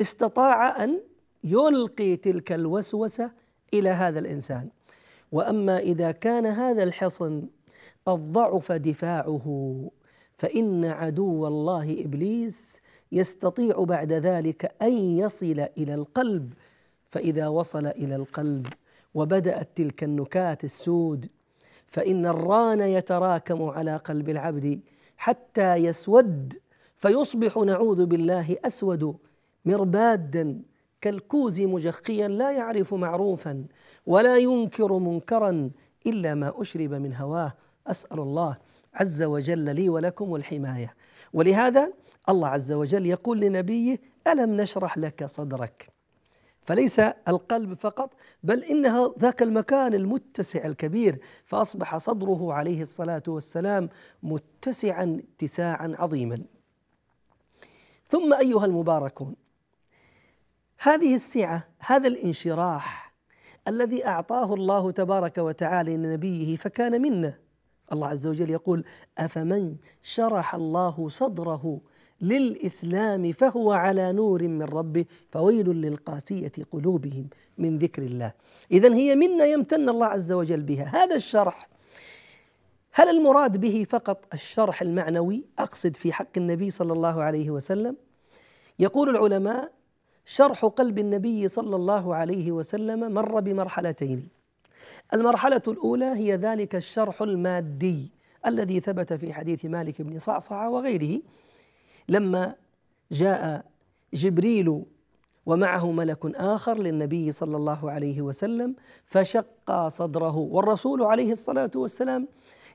استطاع 0.02 0.84
أن 0.84 1.00
يلقي 1.44 2.16
تلك 2.16 2.52
الوسوسة 2.52 3.32
إلى 3.74 3.90
هذا 3.90 4.20
الإنسان. 4.20 4.70
وأما 5.32 5.78
إذا 5.80 6.12
كان 6.12 6.46
هذا 6.46 6.84
الحصن 6.84 7.48
قد 8.06 8.32
ضعف 8.32 8.72
دفاعه 8.72 9.76
فإن 10.38 10.86
عدو 10.86 11.48
الله 11.48 12.04
إبليس 12.06 12.82
يستطيع 13.12 13.84
بعد 13.84 14.14
ذلك 14.14 14.76
أن 14.82 14.94
يصل 14.94 15.68
إلى 15.78 15.94
القلب. 15.94 16.54
فإذا 17.10 17.48
وصل 17.48 17.88
إلى 17.88 18.16
القلب 18.16 18.68
وبدأت 19.14 19.70
تلك 19.76 20.04
النكات 20.04 20.64
السود 20.64 21.30
فإن 21.92 22.26
الران 22.26 22.82
يتراكم 22.82 23.64
على 23.64 23.96
قلب 23.96 24.30
العبد 24.30 24.80
حتى 25.18 25.76
يسود 25.76 26.54
فيصبح 26.96 27.58
نعوذ 27.58 28.06
بالله 28.06 28.58
أسود 28.66 29.18
مربادا 29.66 30.62
كالكوز 31.02 31.62
مجخيا 31.62 32.28
لا 32.28 32.52
يعرف 32.52 32.94
معروفا 32.94 33.66
ولا 34.06 34.38
ينكر 34.38 34.94
منكرا 34.94 35.72
إلا 36.06 36.36
ما 36.36 36.54
أشرب 36.62 36.94
من 36.94 37.16
هواه. 37.16 37.54
أسأل 37.88 38.20
الله 38.20 38.58
عز 38.94 39.24
وجل 39.24 39.76
لي 39.76 39.90
ولكم 39.90 40.36
الحماية. 40.36 40.96
ولهذا 41.34 41.94
الله 42.30 42.48
عز 42.48 42.72
وجل 42.72 43.06
يقول 43.06 43.40
لنبيه 43.40 44.00
ألم 44.28 44.62
نشرح 44.62 44.98
لك 44.98 45.26
صدرك؟ 45.26 46.01
فليس 46.62 47.00
القلب 47.00 47.74
فقط 47.74 48.14
بل 48.44 48.64
إنها 48.64 49.14
ذاك 49.20 49.42
المكان 49.44 49.94
المتسع 49.94 50.66
الكبير 50.66 51.20
فأصبح 51.46 51.98
صدره 51.98 52.54
عليه 52.54 52.82
الصلاة 52.82 53.24
والسلام 53.28 53.90
متسعا 54.24 55.22
اتساعا 55.36 55.96
عظيما. 56.00 56.42
ثم 58.08 58.34
أيها 58.34 58.66
المباركون 58.66 59.36
هذه 60.80 61.16
السعة 61.16 61.68
هذا 61.80 62.08
الانشراح 62.08 63.14
الذي 63.68 64.08
أعطاه 64.08 64.54
الله 64.54 64.92
تبارك 64.92 65.38
وتعالى 65.38 65.98
لنبيه 65.98 66.58
فكان 66.58 67.02
منا 67.02 67.38
الله 67.94 68.08
عز 68.08 68.28
وجل 68.28 68.50
يقول 68.50 68.84
أفمن 69.18 69.76
شرح 70.02 70.56
الله 70.56 71.10
صدره 71.10 71.82
للإسلام 72.22 73.32
فهو 73.32 73.72
على 73.72 74.12
نور 74.12 74.48
من 74.48 74.64
ربه 74.64 75.06
فويل 75.30 75.70
للقاسية 75.70 76.52
قلوبهم 76.72 77.28
من 77.58 77.78
ذكر 77.78 78.02
الله. 78.02 78.34
اذا 78.72 78.94
هي 78.96 79.16
منا 79.16 79.46
يمتن 79.46 79.90
الله 79.90 80.06
عز 80.06 80.32
وجل 80.32 80.62
بها. 80.62 81.04
هذا 81.04 81.16
الشرح 81.16 81.70
هل 82.94 83.10
المراد 83.10 83.58
به 83.58 83.86
فقط 83.90 84.26
الشرح 84.34 84.82
المعنوي؟ 84.82 85.44
أقصد 85.60 85.96
في 85.96 86.14
حق 86.14 86.38
النبي 86.38 86.72
صلى 86.72 86.94
الله 86.94 87.24
عليه 87.24 87.50
وسلم. 87.50 87.96
يقول 88.80 89.10
العلماء 89.10 89.72
شرح 90.26 90.66
قلب 90.66 91.00
النبي 91.00 91.48
صلى 91.48 91.76
الله 91.76 92.16
عليه 92.16 92.52
وسلم 92.52 93.14
مر 93.14 93.40
بمرحلتين. 93.40 94.28
المرحلة 95.14 95.62
الأولى 95.68 96.06
هي 96.06 96.36
ذلك 96.36 96.76
الشرح 96.76 97.22
المادي 97.22 98.12
الذي 98.46 98.80
ثبت 98.80 99.14
في 99.14 99.34
حديث 99.34 99.66
مالك 99.66 100.02
بن 100.02 100.20
صعصعة 100.20 100.70
وغيره. 100.70 101.22
لما 102.12 102.56
جاء 103.12 103.66
جبريل 104.14 104.84
ومعه 105.46 105.92
ملك 105.92 106.36
آخر 106.36 106.78
للنبي 106.78 107.32
صلى 107.32 107.58
الله 107.58 107.92
عليه 107.92 108.22
وسلم 108.22 108.76
فشق 109.06 109.88
صدره. 109.88 110.38
والرسول 110.38 111.04
عليه 111.04 111.32
الصلاة 111.32 111.72
والسلام 111.76 112.28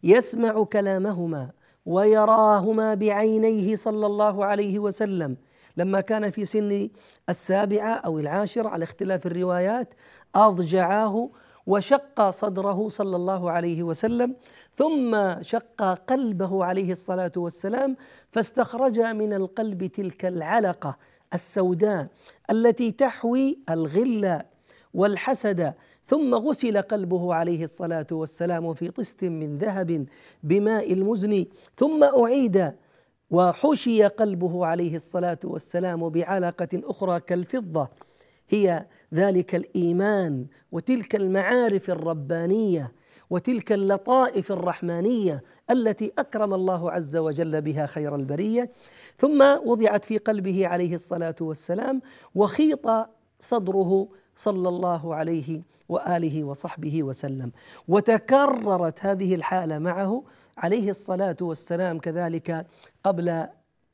يسمع 0.02 0.64
كلامهما 0.64 1.50
ويراهما 1.86 2.94
بعينيه 2.94 3.76
صلى 3.76 4.06
الله 4.06 4.44
عليه 4.44 4.78
وسلم. 4.78 5.36
لما 5.76 6.00
كان 6.00 6.30
في 6.30 6.44
سن 6.44 6.88
السابعة 7.28 7.94
أو 7.94 8.18
العاشره 8.18 8.68
على 8.68 8.84
اختلاف 8.84 9.26
الروايات 9.26 9.94
اضجعاه 10.34 11.30
وشق 11.66 12.30
صدره 12.30 12.88
صلى 12.88 13.16
الله 13.16 13.50
عليه 13.50 13.82
وسلم 13.82 14.34
ثم 14.76 15.42
شق 15.42 15.82
قلبه 15.82 16.64
عليه 16.64 16.92
الصلاة 16.92 17.32
والسلام 17.36 17.96
فاستخرج 18.32 19.00
من 19.00 19.32
القلب 19.32 19.86
تلك 19.86 20.24
العلقة 20.24 20.96
السوداء 21.34 22.08
التي 22.50 22.90
تحوي 22.90 23.58
الغل 23.70 24.40
والحسد 24.94 25.74
ثم 26.08 26.34
غسل 26.34 26.82
قلبه 26.82 27.34
عليه 27.34 27.64
الصلاة 27.64 28.06
والسلام 28.12 28.74
في 28.74 28.90
طست 28.90 29.24
من 29.24 29.58
ذهب 29.58 30.06
بماء 30.42 30.92
المزن 30.92 31.44
ثم 31.76 32.04
أعيد 32.04 32.72
وحشي 33.30 34.04
قلبه 34.04 34.66
عليه 34.66 34.96
الصلاة 34.96 35.38
والسلام 35.44 36.08
بعلقة 36.08 36.68
أخرى 36.74 37.20
كالفضة. 37.20 37.88
هي 38.48 38.86
ذلك 39.14 39.54
الإيمان 39.54 40.46
وتلك 40.72 41.16
المعارف 41.16 41.90
الربانية 41.90 42.92
وتلك 43.30 43.72
اللطائف 43.72 44.52
الرحمانية 44.52 45.42
التي 45.70 46.12
أكرم 46.18 46.54
الله 46.54 46.90
عز 46.90 47.16
وجل 47.16 47.60
بها 47.60 47.86
خير 47.86 48.14
البرية. 48.16 48.70
ثم 49.18 49.42
وضعت 49.64 50.04
في 50.04 50.18
قلبه 50.18 50.66
عليه 50.66 50.94
الصلاة 50.94 51.34
والسلام 51.40 52.02
وخيط 52.34 52.88
صدره 53.40 54.08
صلى 54.36 54.68
الله 54.68 55.14
عليه 55.14 55.62
وآله 55.88 56.44
وصحبه 56.44 57.02
وسلم. 57.02 57.52
وتكررت 57.88 58.98
هذه 59.00 59.34
الحالة 59.34 59.78
معه 59.78 60.24
عليه 60.58 60.90
الصلاة 60.90 61.36
والسلام 61.40 61.98
كذلك 61.98 62.66
قبل 63.04 63.46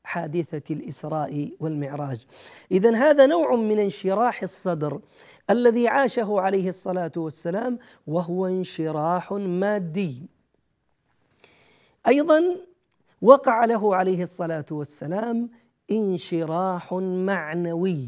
حادثة 0.03 0.75
الإسراء 0.75 1.51
والمعراج. 1.59 2.25
اذا 2.71 2.95
هذا 2.95 3.25
نوع 3.25 3.55
من 3.55 3.79
انشراح 3.79 4.43
الصدر 4.43 5.01
الذي 5.49 5.87
عاشه 5.87 6.41
عليه 6.41 6.69
الصلاة 6.69 7.11
والسلام 7.17 7.79
وهو 8.07 8.47
انشراح 8.47 9.31
مادي. 9.31 10.21
أيضا 12.07 12.41
وقع 13.21 13.65
له 13.65 13.95
عليه 13.95 14.23
الصلاة 14.23 14.65
والسلام 14.71 15.49
انشراح 15.91 16.93
معنوي 16.93 18.07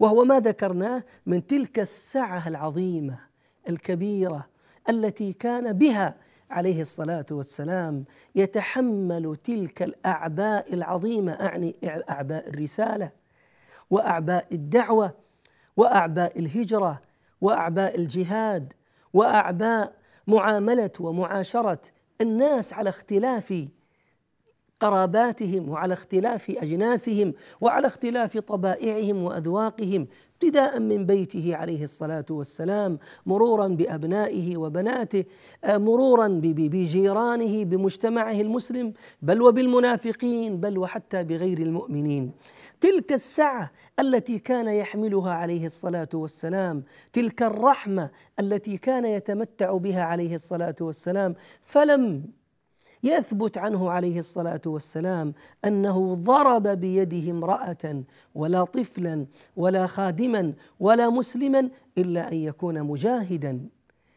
وهو 0.00 0.24
ما 0.24 0.40
ذكرناه 0.40 1.04
من 1.26 1.46
تلك 1.46 1.78
السعة 1.78 2.48
العظيمة 2.48 3.18
الكبيرة 3.68 4.48
التي 4.88 5.32
كان 5.32 5.72
بها 5.72 6.14
عليه 6.52 6.80
الصلاة 6.80 7.26
والسلام 7.30 8.04
يتحمل 8.34 9.36
تلك 9.44 9.82
الأعباء 9.82 10.74
العظيمة 10.74 11.32
أعني 11.32 11.74
أعباء 12.10 12.48
الرسالة 12.48 13.10
وأعباء 13.90 14.46
الدعوة 14.52 15.14
وأعباء 15.76 16.38
الهجرة 16.38 17.00
وأعباء 17.40 17.96
الجهاد 17.98 18.72
وأعباء 19.12 19.92
معاملة 20.26 20.90
ومعاشرة 21.00 21.80
الناس 22.20 22.72
على 22.72 22.88
اختلاف 22.88 23.68
قراباتهم 24.80 25.68
وعلى 25.68 25.94
اختلاف 25.94 26.50
أجناسهم 26.50 27.34
وعلى 27.60 27.86
اختلاف 27.86 28.38
طبائعهم 28.38 29.22
وأذواقهم. 29.22 30.06
ابتداء 30.42 30.80
من 30.80 31.06
بيته 31.06 31.56
عليه 31.56 31.84
الصلاة 31.84 32.24
والسلام 32.30 32.98
مرورا 33.26 33.68
بأبنائه 33.68 34.56
وبناته 34.56 35.24
آه، 35.64 35.78
مرورا 35.78 36.28
بجيرانه 36.42 37.64
بمجتمعه 37.64 38.40
المسلم 38.40 38.92
بل 39.22 39.42
وبالمنافقين 39.42 40.60
بل 40.60 40.78
وحتى 40.78 41.24
بغير 41.24 41.58
المؤمنين. 41.58 42.32
تلك 42.80 43.12
السعة 43.12 43.70
التي 44.00 44.38
كان 44.38 44.68
يحملها 44.68 45.32
عليه 45.32 45.66
الصلاة 45.66 46.08
والسلام 46.14 46.82
تلك 47.12 47.42
الرحمة 47.42 48.10
التي 48.40 48.76
كان 48.78 49.04
يتمتع 49.04 49.76
بها 49.76 50.02
عليه 50.02 50.34
الصلاة 50.34 50.76
والسلام 50.80 51.34
فلم 51.64 52.24
يثبت 53.02 53.58
عنه 53.58 53.90
عليه 53.90 54.18
الصلاة 54.18 54.60
والسلام 54.66 55.34
أنه 55.64 56.14
ضرب 56.14 56.68
بيده 56.68 57.30
امرأة 57.30 58.02
ولا 58.34 58.64
طفلا 58.64 59.26
ولا 59.56 59.86
خادما 59.86 60.52
ولا 60.80 61.10
مسلما 61.10 61.68
إلا 61.98 62.28
أن 62.32 62.36
يكون 62.36 62.82
مجاهدا 62.82 63.60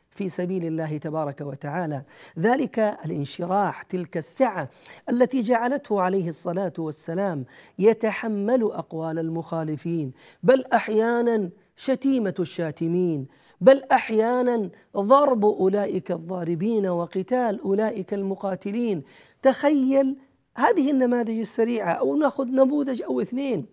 في 0.09 0.29
سبيل 0.29 0.65
الله 0.65 0.97
تبارك 0.97 1.41
وتعالى. 1.41 2.03
ذلك 2.39 2.79
الانشراح 2.79 3.83
تلك 3.83 4.17
السعة 4.17 4.69
التي 5.09 5.41
جعلته 5.41 6.01
عليه 6.01 6.29
الصلاة 6.29 6.73
والسلام 6.77 7.45
يتحمل 7.79 8.63
أقوال 8.63 9.19
المخالفين 9.19 10.11
بل 10.43 10.65
أحيانا 10.73 11.49
شتيمة 11.75 12.35
الشاتمين 12.39 13.27
بل 13.61 13.83
أحيانا 13.91 14.69
ضرب 14.97 15.45
أولئك 15.45 16.11
الضاربين 16.11 16.87
وقتال 16.87 17.61
أولئك 17.61 18.13
المقاتلين. 18.13 19.03
تخيل 19.41 20.15
هذه 20.55 20.91
النماذج 20.91 21.39
السريعة 21.39 21.91
أو 21.91 22.15
نأخذ 22.15 22.47
نموذج 22.47 23.01
أو 23.01 23.21
اثنين. 23.21 23.65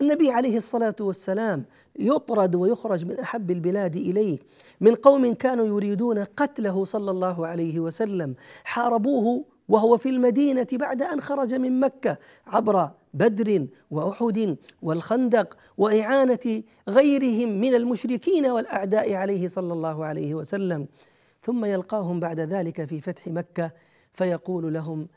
النبي 0.00 0.30
عليه 0.30 0.56
الصلاة 0.56 0.96
والسلام 1.00 1.64
يطرد 1.98 2.54
ويخرج 2.54 3.04
من 3.04 3.18
أحب 3.18 3.50
البلاد 3.50 3.96
إليه. 3.96 4.38
من 4.80 4.94
قوم 4.94 5.34
كانوا 5.34 5.66
يريدون 5.66 6.18
قتله 6.18 6.84
صلى 6.84 7.10
الله 7.10 7.46
عليه 7.46 7.80
وسلم 7.80 8.34
حاربوه 8.64 9.44
وهو 9.68 9.96
في 9.96 10.08
المدينة 10.08 10.66
بعد 10.72 11.02
أن 11.02 11.20
خرج 11.20 11.54
من 11.54 11.80
مكة 11.80 12.18
عبر 12.46 12.90
بدر 13.14 13.66
وأحد 13.90 14.56
والخندق 14.82 15.56
وإعانة 15.78 16.62
غيرهم 16.88 17.48
من 17.60 17.74
المشركين 17.74 18.46
والأعداء 18.46 19.14
عليه 19.14 19.48
صلى 19.48 19.72
الله 19.72 20.04
عليه 20.04 20.34
وسلم. 20.34 20.86
ثم 21.42 21.64
يلقاهم 21.64 22.20
بعد 22.20 22.40
ذلك 22.40 22.84
في 22.84 23.00
فتح 23.00 23.28
مكة 23.28 23.70
فيقول 24.12 24.74
لهم 24.74 25.08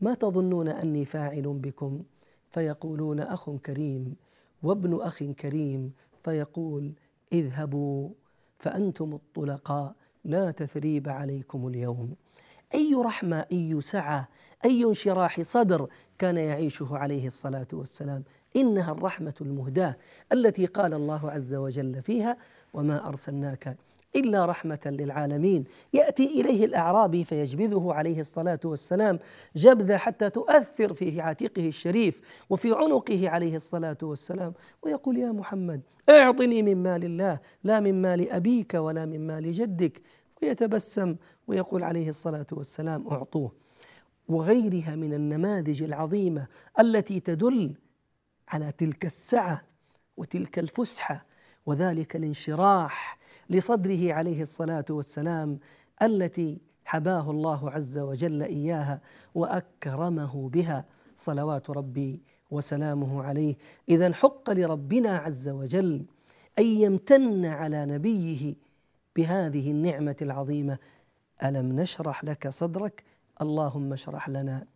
ما 0.00 0.14
تظنون 0.14 0.68
أني 0.68 1.04
فاعل 1.04 1.42
بكم؟ 1.42 2.02
فيقولون 2.50 3.20
أخ 3.20 3.50
كريم 3.50 4.16
وابن 4.62 5.00
أخ 5.02 5.24
كريم. 5.24 5.92
فيقول 6.24 6.92
اذهبوا 7.32 8.08
فأنتم 8.58 9.14
الطلقاء 9.14 9.94
لا 10.24 10.50
تثريب 10.50 11.08
عليكم 11.08 11.68
اليوم. 11.68 12.14
أي 12.74 12.94
رحمة 12.94 13.44
أي 13.52 13.80
سعة 13.80 14.28
أي 14.64 14.84
انشراح 14.84 15.40
صدر 15.42 15.88
كان 16.18 16.36
يعيشه 16.36 16.88
عليه 16.96 17.26
الصلاة 17.26 17.66
والسلام. 17.72 18.24
إنها 18.56 18.92
الرحمة 18.92 19.34
المهداة 19.40 19.96
التي 20.32 20.66
قال 20.66 20.94
الله 20.94 21.30
عز 21.30 21.54
وجل 21.54 22.02
فيها 22.02 22.36
وما 22.74 23.08
أرسلناك 23.08 23.76
إلا 24.16 24.44
رحمة 24.44 24.78
للعالمين. 24.86 25.64
يأتي 25.92 26.40
إليه 26.40 26.64
الأعرابي 26.64 27.24
فيجبذه 27.24 27.92
عليه 27.92 28.20
الصلاة 28.20 28.60
والسلام 28.64 29.18
جبذه 29.56 29.96
حتى 29.96 30.30
تؤثر 30.30 30.94
في 30.94 31.20
عاتقه 31.20 31.68
الشريف 31.68 32.20
وفي 32.50 32.72
عنقه 32.74 33.28
عليه 33.28 33.56
الصلاة 33.56 33.98
والسلام 34.02 34.52
ويقول 34.82 35.18
يا 35.18 35.32
محمد 35.32 35.80
أعطني 36.10 36.62
من 36.62 36.82
مال 36.82 37.04
الله 37.04 37.38
لا 37.64 37.80
من 37.80 38.02
مال 38.02 38.30
أبيك 38.30 38.74
ولا 38.74 39.06
من 39.06 39.26
مال 39.26 39.52
جدك. 39.52 40.02
ويتبسم 40.42 41.16
ويقول 41.46 41.82
عليه 41.82 42.08
الصلاة 42.08 42.46
والسلام 42.52 43.08
أعطوه. 43.08 43.52
وغيرها 44.28 44.94
من 44.96 45.14
النماذج 45.14 45.82
العظيمة 45.82 46.46
التي 46.80 47.20
تدل 47.20 47.74
على 48.48 48.72
تلك 48.72 49.06
السعة 49.06 49.62
وتلك 50.16 50.58
الفسحة 50.58 51.26
وذلك 51.66 52.16
الانشراح 52.16 53.18
لصدره 53.50 54.12
عليه 54.12 54.42
الصلاة 54.42 54.84
والسلام 54.90 55.58
التي 56.02 56.60
حباه 56.84 57.30
الله 57.30 57.70
عز 57.70 57.98
وجل 57.98 58.42
إياها 58.42 59.00
وأكرمه 59.34 60.48
بها. 60.48 60.84
صلوات 61.16 61.70
ربي 61.70 62.22
وسلامه 62.50 63.22
عليه. 63.22 63.56
اذا 63.88 64.12
حق 64.12 64.50
لربنا 64.50 65.16
عز 65.16 65.48
وجل 65.48 66.04
أن 66.58 66.64
يمتن 66.64 67.44
على 67.44 67.86
نبيه 67.86 68.54
بهذه 69.16 69.70
النعمة 69.70 70.16
العظيمة 70.22 70.78
ألم 71.42 71.80
نشرح 71.80 72.24
لك 72.24 72.48
صدرك؟ 72.48 73.04
اللهم 73.40 73.92
اشرح 73.92 74.28
لنا 74.28 74.66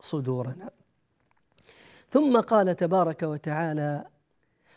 صدورنا. 0.00 0.70
ثم 2.10 2.40
قال 2.40 2.76
تبارك 2.76 3.22
وتعالى 3.22 4.06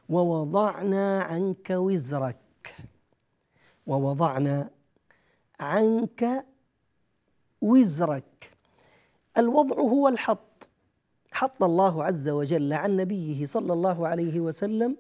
ووضعنا 0.10 1.22
عنك 1.22 1.70
وزرك. 1.70 2.76
ووضعنا 3.88 4.70
عنك 5.60 6.46
وزرك. 7.62 8.52
الوضع 9.38 9.76
هو 9.76 10.08
الحط. 10.08 10.70
حط 11.32 11.64
الله 11.64 12.04
عز 12.04 12.30
وجل 12.30 12.74
عن 12.74 12.96
نبيه 12.96 13.46
صلى 13.46 13.74
الله 13.74 14.08
عليه 14.08 14.40
وسلم 14.40 14.98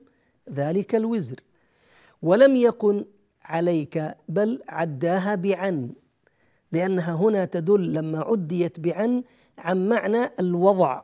ذلك 0.49 0.95
الوزر. 0.95 1.39
ولم 2.21 2.56
يكن 2.56 3.06
عليك 3.43 4.15
بل 4.30 4.63
عداها 4.69 5.36
بعن. 5.36 5.93
لأنها 6.72 7.14
هنا 7.14 7.46
تدل 7.46 7.94
لما 7.94 8.20
عديت 8.20 8.80
بعن 8.80 9.24
عن 9.58 9.90
معنى 9.90 10.30
الوضع. 10.40 11.02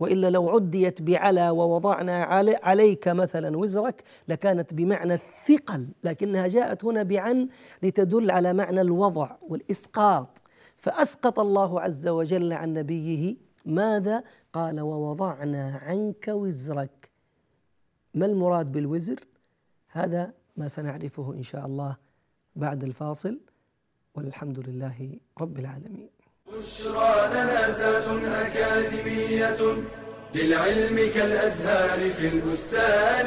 وإلا 0.00 0.30
لو 0.30 0.48
عديت 0.48 1.02
بعلى 1.02 1.50
ووضعنا 1.50 2.22
عليك 2.62 3.08
مثلا 3.08 3.56
وزرك 3.56 4.04
لكانت 4.28 4.74
بمعنى 4.74 5.14
الثقل 5.14 5.88
لكنها 6.04 6.46
جاءت 6.46 6.84
هنا 6.84 7.02
بعن 7.02 7.48
لتدل 7.82 8.30
على 8.30 8.52
معنى 8.52 8.80
الوضع 8.80 9.36
والإسقاط. 9.42 10.42
فأسقط 10.76 11.40
الله 11.40 11.80
عز 11.80 12.08
وجل 12.08 12.52
عن 12.52 12.72
نبيه 12.72 13.36
ماذا؟ 13.64 14.24
قال 14.52 14.80
ووضعنا 14.80 15.80
عنك 15.82 16.28
وزرك. 16.28 17.10
ما 18.14 18.26
المراد 18.26 18.72
بالوزر؟ 18.72 19.20
هذا 19.88 20.32
ما 20.56 20.68
سنعرفه 20.68 21.32
إن 21.32 21.42
شاء 21.42 21.66
الله 21.66 21.96
بعد 22.56 22.84
الفاصل. 22.84 23.40
والحمد 24.16 24.58
لله 24.58 25.10
رب 25.40 25.58
العالمين. 25.58 26.08
بشرى 26.46 27.14
لنا 27.34 27.70
زاد 27.70 28.24
أكاديمية 28.24 29.62
للعلم 30.34 30.96
كالأزهار 31.14 32.10
في 32.10 32.28
البستان. 32.28 33.26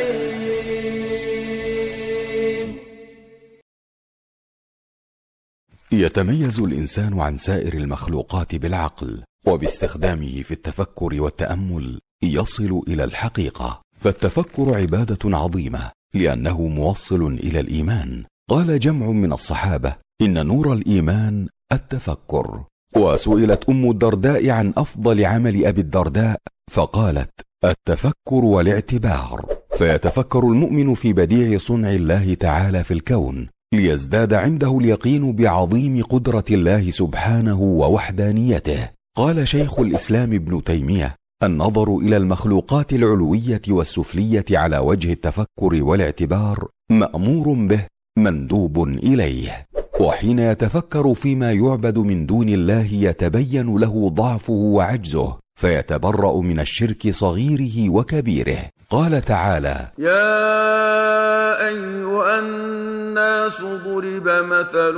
يتميز 5.92 6.60
الإنسان 6.60 7.20
عن 7.20 7.38
سائر 7.38 7.74
المخلوقات 7.74 8.56
بالعقل 8.56 9.24
وباستخدامه 9.48 10.42
في 10.42 10.52
التفكر 10.52 11.22
والتأمل 11.22 12.00
يصل 12.24 12.82
إلى 12.88 13.04
الحقيقة. 13.04 13.82
فالتفكر 14.00 14.78
عبادة 14.78 15.38
عظيمة 15.38 15.92
لأنه 16.14 16.62
موصل 16.62 17.28
إلى 17.28 17.60
الإيمان. 17.60 18.26
قال 18.50 18.80
جمع 18.80 19.08
من 19.08 19.34
الصحابة 19.34 20.07
إن 20.22 20.46
نور 20.46 20.74
الإيمان 20.74 21.48
التفكر. 21.72 22.64
وسئلت 22.96 23.70
أم 23.70 23.90
الدرداء 23.90 24.50
عن 24.50 24.74
أفضل 24.78 25.26
عمل 25.26 25.66
أبي 25.66 25.82
الدرداء 25.82 26.38
فقالت 26.72 27.30
التفكر 27.66 28.46
والاعتبار. 28.46 29.46
فيتفكر 29.78 30.40
المؤمن 30.40 30.94
في 30.94 31.14
بديع 31.14 31.58
صنع 31.58 31.92
الله 31.92 32.34
تعالى 32.34 32.84
في 32.84 32.94
الكون 32.94 33.48
ليزداد 33.74 34.34
عنده 34.34 34.78
اليقين 34.78 35.36
بعظيم 35.36 36.04
قدرة 36.04 36.46
الله 36.52 36.92
سبحانه 36.92 37.62
ووحدانيته. 37.62 38.90
قال 39.18 39.48
شيخ 39.48 39.80
الإسلام 39.80 40.34
ابن 40.34 40.64
تيمية 40.64 41.16
النظر 41.44 41.98
إلى 41.98 42.18
المخلوقات 42.18 42.94
العلوية 42.94 43.62
والسفلية 43.70 44.46
على 44.52 44.78
وجه 44.78 45.12
التفكر 45.12 45.84
والاعتبار 45.84 46.68
مأمور 46.92 47.54
به 47.54 47.86
مندوب 48.18 48.88
إليه. 48.88 49.67
وحين 50.00 50.40
يتفكر 50.40 51.14
فيما 51.14 51.52
يعبد 51.52 51.98
من 51.98 52.26
دون 52.26 52.50
الله 52.50 52.88
يتبين 52.94 53.78
له 53.78 54.10
ضعفه 54.10 54.54
وعجزه 54.54 55.38
فيتبرأ 55.56 56.42
من 56.42 56.60
الشرك 56.60 57.12
صغيره 57.12 57.90
وكبيره. 57.90 58.60
قال 58.90 59.22
تعالى 59.22 59.88
يا 59.98 61.68
أيها 61.68 62.40
الناس 62.40 63.62
ضرب 63.62 64.28
مثل 64.28 64.96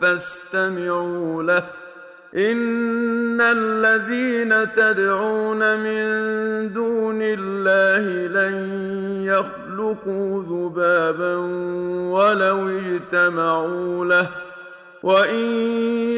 فاستمعوا 0.00 1.42
له. 1.42 1.85
إن 2.34 3.40
الذين 3.40 4.72
تدعون 4.76 5.78
من 5.78 6.02
دون 6.72 7.18
الله 7.22 8.26
لن 8.26 8.54
يخلقوا 9.24 10.42
ذبابا 10.42 11.36
ولو 12.10 12.68
اجتمعوا 12.68 14.04
له 14.04 14.30
وإن 15.02 15.50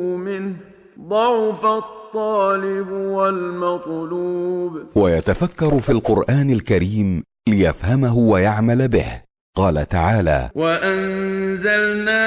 منه 0.02 0.56
ضعف 1.00 1.66
الطالب 1.66 2.92
والمطلوب. 2.92 4.84
ويتفكر 4.96 5.80
في 5.80 5.92
القرآن 5.92 6.50
الكريم 6.50 7.24
ليفهمه 7.48 8.18
ويعمل 8.18 8.88
به. 8.88 9.33
قال 9.56 9.88
تعالى 9.88 10.50
وأنزلنا 10.56 12.24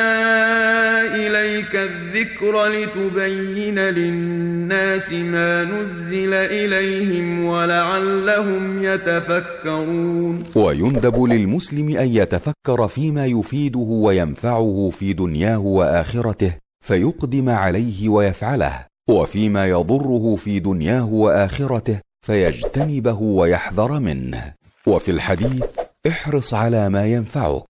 إليك 1.15 1.75
الذكر 1.75 2.67
لتبين 2.67 3.79
للناس 3.79 5.13
ما 5.13 5.65
نزل 5.65 6.35
إليهم 6.35 7.45
ولعلهم 7.45 8.85
يتفكرون. 8.85 10.45
ويندب 10.57 11.23
للمسلم 11.23 11.97
أن 11.97 12.09
يتفكر 12.09 12.89
فيما 12.89 13.27
يفيده 13.27 13.79
وينفعه 13.79 14.91
في 14.93 15.13
دنياه 15.13 15.59
وآخرته 15.59 16.55
فيقدم 16.85 17.49
عليه 17.49 18.09
ويفعله 18.09 18.87
وفيما 19.11 19.67
يضره 19.67 20.37
في 20.37 20.59
دنياه 20.59 21.13
وآخرته 21.13 22.01
فيجتنبه 22.27 23.21
ويحذر 23.21 24.01
منه. 24.01 24.55
وفي 24.87 25.11
الحديث 25.11 25.65
احرص 26.09 26.55
على 26.55 26.89
ما 26.89 27.07
ينفعك 27.07 27.65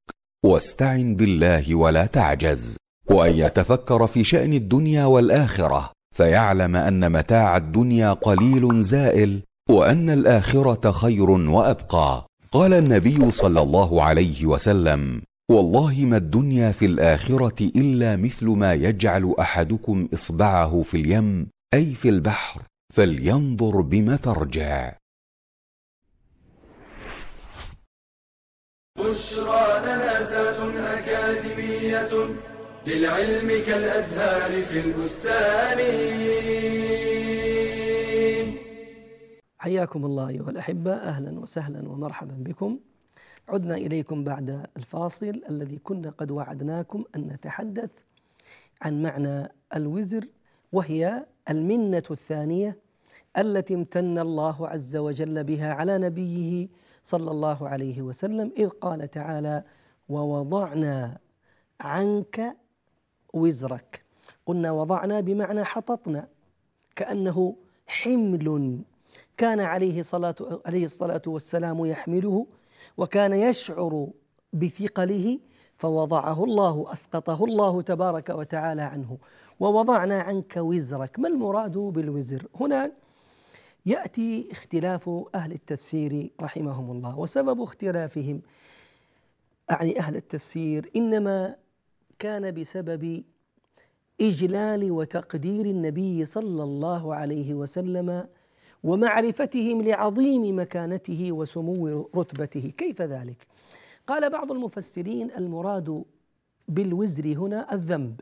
واستعن 0.45 1.17
بالله 1.17 1.75
ولا 1.75 2.07
تعجز. 2.07 2.77
وأن 3.11 3.35
يتفكر 3.35 4.07
في 4.07 4.25
شأن 4.25 4.53
الدنيا 4.53 5.05
والآخرة 5.05 5.91
فيعلم 6.15 6.77
أن 6.77 7.13
متاع 7.13 7.57
الدنيا 7.57 8.13
قليل 8.13 8.83
زائل 8.83 9.43
وأن 9.71 10.11
الآخرة 10.11 10.91
خير 10.91 11.31
وأبقى. 11.31 12.27
قال 12.53 12.73
النبي 12.73 13.31
صلى 13.31 13.61
الله 13.63 14.03
عليه 14.03 14.47
وسلم 14.47 15.23
والله 15.51 15.95
ما 16.05 16.17
الدنيا 16.17 16.73
في 16.73 16.87
الآخرة 16.87 17.71
إلا 17.77 18.17
مثل 18.17 18.47
ما 18.47 18.75
يجعل 18.75 19.35
أحدكم 19.41 20.09
إصبعه 20.15 20.83
في 20.83 20.97
اليم 20.97 21.49
أي 21.75 21.85
في 21.95 22.09
البحر 22.09 22.63
فلينظر 22.95 23.81
بم 23.81 24.17
ترجع. 24.17 24.93
بشرى 29.07 29.67
لنا 29.87 30.23
زاد 30.23 30.77
أكاديمية 30.77 32.13
للعلم 32.87 33.49
كالأزهار 33.67 34.63
في 34.63 34.81
البستان. 34.87 35.79
حياكم 39.59 40.05
الله 40.05 40.29
أيها 40.29 40.51
الأحبة 40.51 40.93
أهلا 40.95 41.39
وسهلا 41.41 41.89
ومرحبا 41.89 42.35
بكم. 42.39 42.79
عدنا 43.49 43.75
إليكم 43.75 44.25
بعد 44.25 44.67
الفاصل 44.77 45.43
الذي 45.51 45.79
كنا 45.85 46.11
قد 46.11 46.31
وعدناكم 46.31 47.05
أن 47.17 47.21
نتحدث 47.21 47.91
عن 48.83 49.03
معنى 49.03 49.49
الوزر 49.75 50.25
وهي 50.73 51.27
المنة 51.51 52.03
الثانية 52.11 52.79
التي 53.39 53.75
امتن 53.75 54.19
الله 54.19 54.69
عز 54.69 54.97
وجل 54.97 55.45
بها 55.45 55.73
على 55.75 55.99
نبيه 55.99 56.69
صلى 57.07 57.31
الله 57.31 57.69
عليه 57.69 58.03
وسلم 58.03 58.53
إذ 58.59 58.69
قال 58.69 59.11
تعالى 59.11 59.65
ووضعنا 60.09 61.19
عنك 61.81 62.57
وزرك. 63.33 64.05
قلنا 64.47 64.73
وضعنا 64.73 65.21
بمعنى 65.21 65.65
حططنا 65.65 66.29
كأنه 66.97 67.57
حمل 67.87 68.79
كان 69.37 69.61
عليه 69.61 70.01
الصلاة 70.01 70.35
عليه 70.67 70.85
الصلاة 70.85 71.23
والسلام 71.27 71.85
يحمله 71.85 72.47
وكان 72.97 73.33
يشعر 73.33 74.09
بثقله 74.53 75.39
فوضعه 75.77 76.45
الله 76.45 76.93
أسقطه 76.93 77.45
الله 77.45 77.83
تبارك 77.83 78.29
وتعالى 78.29 78.83
عنه. 78.83 79.19
ووضعنا 79.61 80.21
عنك 80.21 80.57
وزرك 80.57 81.19
ما 81.19 81.29
المراد 81.29 81.79
بالوزر؟ 81.79 82.47
هنا 82.61 82.93
يأتي 83.87 84.49
اختلاف 84.53 85.11
أهل 85.35 85.53
التفسير 85.53 86.31
رحمهم 86.41 86.91
الله 86.91 87.19
وسبب 87.19 87.63
اختلافهم 87.63 88.43
اعني 89.71 89.99
أهل 89.99 90.17
التفسير 90.17 90.91
إنما 90.97 91.57
كان 92.19 92.55
بسبب 92.55 93.25
إجلال 94.21 94.93
وتقدير 94.93 95.67
النبي 95.67 96.25
صلى 96.25 96.63
الله 96.63 97.15
عليه 97.15 97.55
وسلم 97.55 98.29
ومعرفتهم 98.85 99.83
لعظيم 99.83 100.59
مكانته 100.59 101.33
وسمو 101.33 102.11
رتبته. 102.17 102.73
كيف 102.79 103.03
ذلك؟ 103.03 103.47
قال 104.07 104.31
بعض 104.31 104.53
المفسرين 104.53 105.31
المراد 105.31 106.05
بالوزر 106.69 107.27
هنا 107.27 107.75
الذنب. 107.75 108.21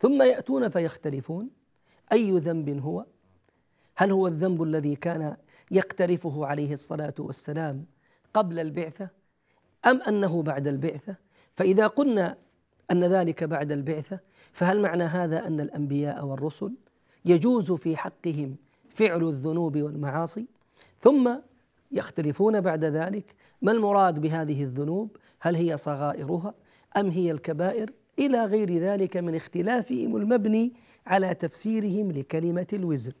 ثم 0.00 0.22
يأتون 0.22 0.68
فيختلفون 0.68 1.50
أي 2.12 2.30
ذنب 2.30 2.68
هو؟ 2.68 3.04
هل 3.96 4.10
هو 4.10 4.26
الذنب 4.26 4.62
الذي 4.62 4.96
كان 4.96 5.36
يقترفه 5.70 6.46
عليه 6.46 6.72
الصلاة 6.72 7.14
والسلام 7.18 7.84
قبل 8.34 8.58
البعثة 8.58 9.08
أم 9.86 10.02
أنه 10.02 10.42
بعد 10.42 10.66
البعثة؟ 10.66 11.16
فإذا 11.54 11.86
قلنا 11.86 12.36
أن 12.90 13.04
ذلك 13.04 13.44
بعد 13.44 13.72
البعثة 13.72 14.20
فهل 14.52 14.80
معنى 14.80 15.04
هذا 15.04 15.46
أن 15.46 15.60
الأنبياء 15.60 16.24
والرسل 16.24 16.74
يجوز 17.24 17.72
في 17.72 17.96
حقهم 17.96 18.56
فعل 18.88 19.22
الذنوب 19.28 19.78
والمعاصي؟ 19.78 20.46
ثم 21.00 21.36
يختلفون 21.92 22.60
بعد 22.60 22.84
ذلك 22.84 23.34
ما 23.62 23.72
المراد 23.72 24.20
بهذه 24.20 24.62
الذنوب؟ 24.62 25.16
هل 25.40 25.56
هي 25.56 25.76
صغائرها 25.76 26.54
أم 26.96 27.10
هي 27.10 27.30
الكبائر؟ 27.30 27.90
إلى 28.18 28.44
غير 28.44 28.72
ذلك 28.78 29.16
من 29.16 29.34
اختلافهم 29.34 30.16
المبني 30.16 30.72
على 31.06 31.34
تفسيرهم 31.34 32.12
لكلمة 32.12 32.66
الوزر. 32.72 33.12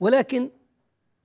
ولكن 0.00 0.50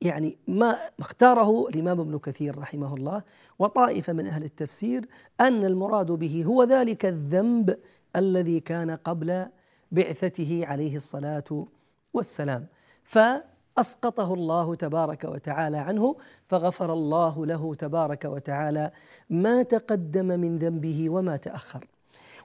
يعني 0.01 0.37
ما 0.47 0.75
اختاره 0.99 1.67
الإمام 1.67 1.99
ابن 1.99 2.19
كثير 2.19 2.57
رحمه 2.57 2.95
الله 2.95 3.23
وطائفة 3.59 4.13
من 4.13 4.27
أهل 4.27 4.43
التفسير 4.43 5.07
أن 5.41 5.65
المراد 5.65 6.11
به 6.11 6.43
هو 6.47 6.63
ذلك 6.63 7.05
الذنب 7.05 7.77
الذي 8.15 8.59
كان 8.59 8.91
قبل 8.91 9.45
بعثته 9.91 10.61
عليه 10.65 10.95
الصلاة 10.95 11.67
والسلام. 12.13 12.65
فأسقطه 13.03 14.33
الله 14.33 14.75
تبارك 14.75 15.23
وتعالى 15.23 15.77
عنه 15.77 16.15
فغفر 16.47 16.93
الله 16.93 17.45
له 17.45 17.75
تبارك 17.75 18.25
وتعالى 18.25 18.91
ما 19.29 19.63
تقدم 19.63 20.25
من 20.25 20.57
ذنبه 20.57 21.09
وما 21.09 21.37
تأخر. 21.37 21.87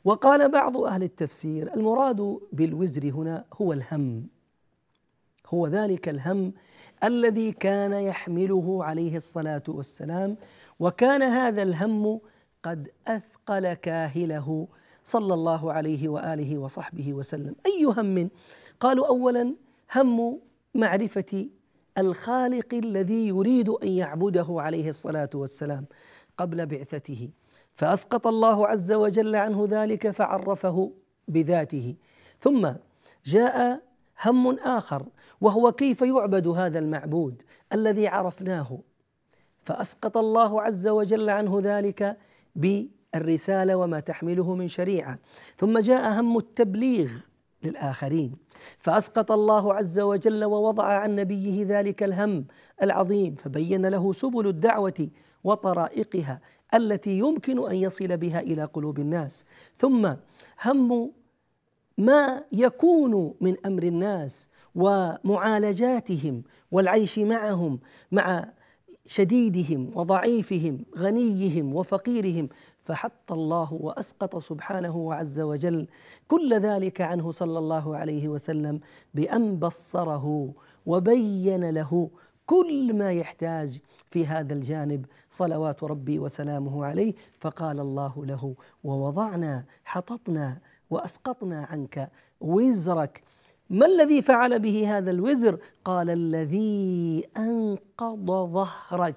وقال 0.05 0.51
بعض 0.51 0.77
أهل 0.77 1.03
التفسير 1.03 1.75
المراد 1.75 2.39
بالوزر 2.53 3.11
هنا 3.11 3.45
هو 3.55 3.73
الهم. 3.73 4.36
هو 5.49 5.67
ذلك 5.67 6.09
الهم 6.09 6.53
الذي 7.05 7.53
كان 7.53 7.93
يحمله 7.93 8.85
عليه 8.85 9.17
الصلاة 9.17 9.63
والسلام 9.69 10.37
وكان 10.81 11.23
هذا 11.23 11.63
الهم 11.63 12.21
قد 12.63 12.89
أثقل 13.07 13.75
كاهله 13.75 14.69
صلى 15.05 15.35
الله 15.35 15.73
عليه 15.73 16.09
وآله 16.09 16.59
وصحبه 16.59 17.15
وسلم. 17.15 17.55
أي 17.67 17.85
هم؟ 17.85 18.31
قالوا 18.81 19.07
اولا 19.07 19.55
هم 19.95 20.41
معرفة 20.75 21.49
الخالق 21.99 22.75
الذي 22.75 23.29
يريد 23.29 23.69
أن 23.69 23.89
يعبده 23.89 24.47
عليه 24.49 24.89
الصلاة 24.89 25.31
والسلام 25.35 25.87
قبل 26.39 26.67
بعثته. 26.67 27.31
فأسقط 27.75 28.27
الله 28.27 28.67
عز 28.67 28.93
وجل 28.93 29.37
عنه 29.37 29.67
ذلك 29.71 30.11
فعرفه 30.11 30.93
بذاته. 31.29 31.95
ثم 32.41 32.69
جاء 33.25 33.83
هم 34.25 34.59
آخر 34.59 35.07
وهو 35.41 35.73
كيف 35.73 36.03
يعبد 36.03 36.47
هذا 36.47 36.79
المعبود 36.79 37.43
الذي 37.73 38.09
عرفناه. 38.09 38.79
فأسقط 39.65 40.17
الله 40.17 40.63
عز 40.63 40.89
وجل 40.89 41.31
عنه 41.31 41.61
ذلك 41.63 42.17
بالرسالة 42.57 43.77
وما 43.77 44.01
تحمله 44.01 44.55
من 44.55 44.69
شريعة. 44.69 45.19
ثم 45.57 45.79
جاء 45.79 46.21
هم 46.21 46.39
التبليغ 46.39 47.11
للآخرين. 47.63 48.37
فأسقط 48.79 49.33
الله 49.33 49.75
عز 49.75 49.99
وجل 49.99 50.45
ووضع 50.45 50.85
عن 50.85 51.17
نبيه 51.17 51.67
ذلك 51.67 52.03
الهم 52.03 52.45
العظيم. 52.83 53.35
فبين 53.35 53.87
له 53.87 54.13
سبل 54.13 54.47
الدعوة 54.47 55.09
وطرائقها 55.45 56.41
التي 56.75 57.19
يمكن 57.19 57.71
أن 57.71 57.77
يصل 57.77 58.17
بها 58.17 58.41
إلى 58.41 58.65
قلوب 58.65 58.99
الناس. 58.99 59.45
ثم 59.79 60.15
هم 60.63 61.13
ما 61.99 62.45
يكون 62.53 63.35
من 63.41 63.57
أمر 63.67 63.83
الناس 63.83 64.49
ومعالجاتهم 64.77 66.43
والعيش 66.71 67.19
معهم 67.19 67.79
مع 68.13 68.45
شديدهم 69.07 69.91
وضعيفهم 69.95 70.85
غنيهم 70.99 71.75
وفقيرهم. 71.75 72.49
فحط 72.85 73.33
الله 73.33 73.73
وأسقط 73.73 74.39
سبحانه 74.39 75.15
عز 75.15 75.41
وجل 75.41 75.87
كل 76.29 76.55
ذلك 76.55 77.01
عنه 77.01 77.31
صلى 77.31 77.59
الله 77.59 77.97
عليه 77.97 78.29
وسلم 78.29 78.81
بأن 79.15 79.59
بصره 79.59 80.53
وبين 80.87 81.71
له 81.71 82.11
كل 82.47 82.95
ما 82.95 83.13
يحتاج 83.13 83.81
في 84.11 84.27
هذا 84.27 84.55
الجانب. 84.55 85.07
صلوات 85.31 85.85
ربي 85.85 86.19
وسلامه 86.19 86.85
عليه. 86.85 87.15
فقال 87.41 87.81
الله 87.81 88.25
له 88.27 88.55
ووضعنا 88.85 89.65
حططنا 89.85 90.59
وأسقطنا 90.91 91.65
عنك 91.71 92.11
وزرك 92.41 93.23
ما 93.71 93.87
الذي 93.87 94.23
فعل 94.23 94.59
به 94.59 94.97
هذا 94.99 95.11
الوزر؟ 95.11 95.59
قال 95.85 96.11
الذي 96.11 97.25
أنقض 97.37 98.27
ظهرك. 98.27 99.15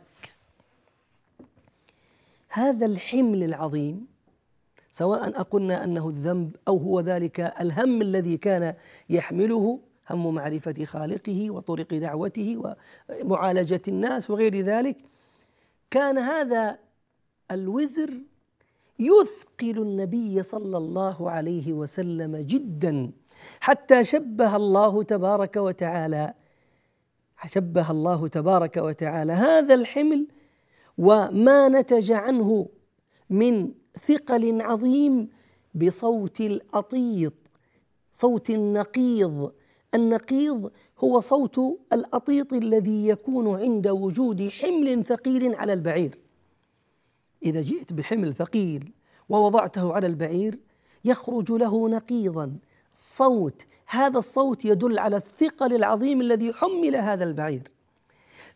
هذا 2.50 2.86
الحمل 2.86 3.44
العظيم 3.44 4.08
سواء 4.92 5.40
أقلنا 5.42 5.84
أنه 5.84 6.10
الذنب 6.10 6.56
أو 6.68 6.78
هو 6.78 7.00
ذلك 7.00 7.40
الهم 7.40 8.02
الذي 8.02 8.38
كان 8.38 8.74
يحمله 9.10 9.80
هم 10.10 10.36
معرفة 10.36 10.86
خالقه 10.86 11.52
وطرق 11.52 11.94
دعوته 11.94 12.76
ومعالجة 13.10 13.82
الناس 13.88 14.30
وغير 14.30 14.62
ذلك. 14.62 14.98
كان 15.92 16.18
هذا 16.18 16.80
الوزر 17.52 18.14
يثقل 19.00 19.82
النبي 19.82 20.44
صلى 20.44 20.78
الله 20.78 21.32
عليه 21.32 21.74
وسلم 21.74 22.38
جدا. 22.38 23.12
حتى 23.60 24.04
شبه 24.04 24.56
الله 24.56 25.04
تبارك 25.04 25.56
وتعالى. 25.56 26.34
شبه 27.46 27.92
الله 27.92 28.28
تبارك 28.28 28.78
وتعالى. 28.78 29.34
هذا 29.34 29.74
الحمل 29.74 30.28
وما 30.98 31.70
نتج 31.70 32.12
عنه 32.12 32.68
من 33.30 33.72
ثقل 34.08 34.62
عظيم 34.62 35.30
بصوت 35.76 36.42
الأطيط 36.42 37.34
صوت 38.14 38.50
النقيض. 38.50 39.52
النقيض 39.94 40.72
هو 41.00 41.20
صوت 41.20 41.60
الأطيط 41.94 42.54
الذي 42.54 43.08
يكون 43.08 43.62
عند 43.62 43.88
وجود 43.88 44.50
حمل 44.50 45.06
ثقيل 45.06 45.56
على 45.56 45.74
البعير. 45.74 46.20
إذا 47.44 47.62
جئت 47.62 47.94
بحمل 47.94 48.34
ثقيل 48.34 48.92
ووضعته 49.30 49.94
على 49.94 50.08
البعير 50.08 50.60
يخرج 51.06 51.52
له 51.52 51.90
نقيضا. 51.90 52.58
صوت. 53.00 53.66
هذا 53.88 54.20
الصوت 54.20 54.66
يدل 54.66 55.00
على 55.00 55.18
الثقل 55.18 55.74
العظيم 55.76 56.22
الذي 56.22 56.54
حمل 56.54 56.96
هذا 56.96 57.24
البعير. 57.24 57.72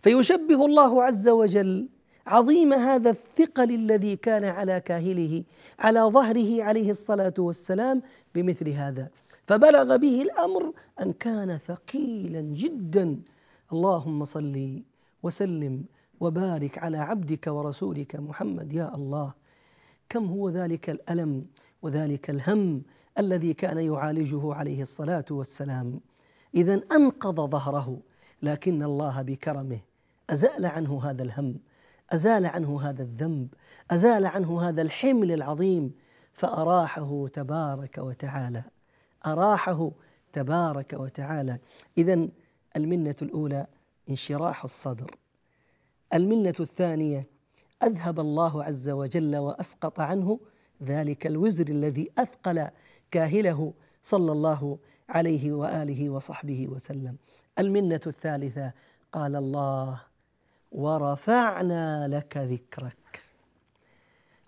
فيشبه 0.01 0.65
الله 0.65 1.03
عز 1.03 1.27
وجل 1.29 1.89
عظيم 2.27 2.73
هذا 2.73 3.09
الثقل 3.09 3.71
الذي 3.71 4.15
كان 4.15 4.43
على 4.43 4.79
كاهله 4.79 5.43
على 5.79 5.99
ظهره 5.99 6.63
عليه 6.63 6.91
الصلاة 6.91 7.33
والسلام 7.39 8.01
بمثل 8.35 8.69
هذا. 8.69 9.09
فبلغ 9.47 9.97
به 9.97 10.21
الأمر 10.21 10.73
أن 11.01 11.13
كان 11.13 11.57
ثقيلا 11.57 12.41
جدا. 12.41 13.19
اللهم 13.73 14.25
صل 14.25 14.81
وسلم 15.23 15.83
وبارك 16.19 16.77
على 16.77 16.97
عبدك 16.97 17.47
ورسولك 17.47 18.15
محمد 18.15 18.73
يا 18.73 18.95
الله. 18.95 19.33
كم 20.09 20.25
هو 20.25 20.49
ذلك 20.49 20.89
الألم 20.89 21.45
وذلك 21.81 22.29
الهم 22.29 22.81
الذي 23.17 23.53
كان 23.53 23.77
يعالجه 23.77 24.53
عليه 24.53 24.81
الصلاة 24.81 25.25
والسلام. 25.31 25.99
اذا 26.55 26.81
أنقض 26.91 27.49
ظهره 27.49 27.99
لكن 28.41 28.83
الله 28.83 29.21
بكرمه 29.21 29.79
أزال 30.29 30.65
عنه 30.65 31.03
هذا 31.03 31.23
الهم 31.23 31.59
أزال 32.09 32.45
عنه 32.45 32.81
هذا 32.81 33.03
الذنب 33.03 33.47
أزال 33.91 34.25
عنه 34.25 34.61
هذا 34.61 34.81
الحمل 34.81 35.31
العظيم. 35.31 35.93
فأراحه 36.33 37.27
تبارك 37.27 37.97
وتعالى 37.97 38.63
أراحه 39.25 39.91
تبارك 40.33 40.93
وتعالى. 40.93 41.59
اذا 41.97 42.27
المنة 42.75 43.15
الأولى 43.21 43.67
انشراح 44.09 44.63
الصدر. 44.63 45.15
المنة 46.13 46.53
الثانية 46.59 47.27
أذهب 47.83 48.19
الله 48.19 48.63
عز 48.63 48.89
وجل 48.89 49.35
وأسقط 49.35 49.99
عنه 49.99 50.39
ذلك 50.83 51.27
الوزر 51.27 51.67
الذي 51.67 52.09
أثقل 52.17 52.67
كاهله 53.13 53.73
صلى 54.03 54.31
الله 54.31 54.77
عليه 55.09 55.51
وآله 55.51 56.09
وصحبه 56.09 56.67
وسلم. 56.67 57.15
المنة 57.59 58.01
الثالثة 58.07 58.71
قال 59.13 59.35
الله 59.35 60.01
ورفعنا 60.71 62.07
لك 62.07 62.37
ذكرك. 62.37 63.21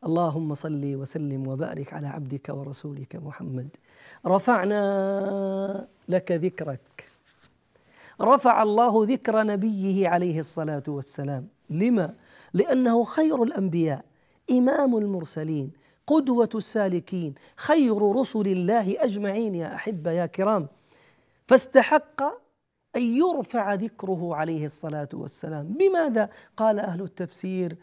اللهم 0.05 0.53
صل 0.53 0.83
وسلم 0.95 1.47
وبارك 1.47 1.93
على 1.93 2.07
عبدك 2.07 2.49
ورسولك 2.49 3.15
محمد. 3.15 3.69
رفعنا 4.25 4.81
لك 6.09 6.31
ذكرك. 6.31 7.09
رفع 8.21 8.63
الله 8.63 9.05
ذكر 9.05 9.43
نبيه 9.43 10.09
عليه 10.09 10.39
الصلاة 10.39 10.83
والسلام. 10.87 11.47
لما؟ 11.69 12.13
لأنه 12.53 13.03
خير 13.03 13.43
الأنبياء 13.43 14.05
إمام 14.51 14.97
المرسلين. 14.97 15.71
قدوة 16.07 16.49
السالكين 16.55 17.33
خير 17.55 18.11
رسل 18.11 18.47
الله 18.47 19.03
أجمعين 19.03 19.55
يا 19.55 19.75
أحبة 19.75 20.11
يا 20.11 20.25
كرام. 20.25 20.67
فاستحق 21.47 22.21
أن 22.95 23.01
يرفع 23.01 23.73
ذكره 23.73 24.35
عليه 24.35 24.65
الصلاة 24.65 25.09
والسلام. 25.13 25.67
بماذا؟ 25.67 26.29
قال 26.57 26.79
أهل 26.79 27.01
التفسير 27.01 27.77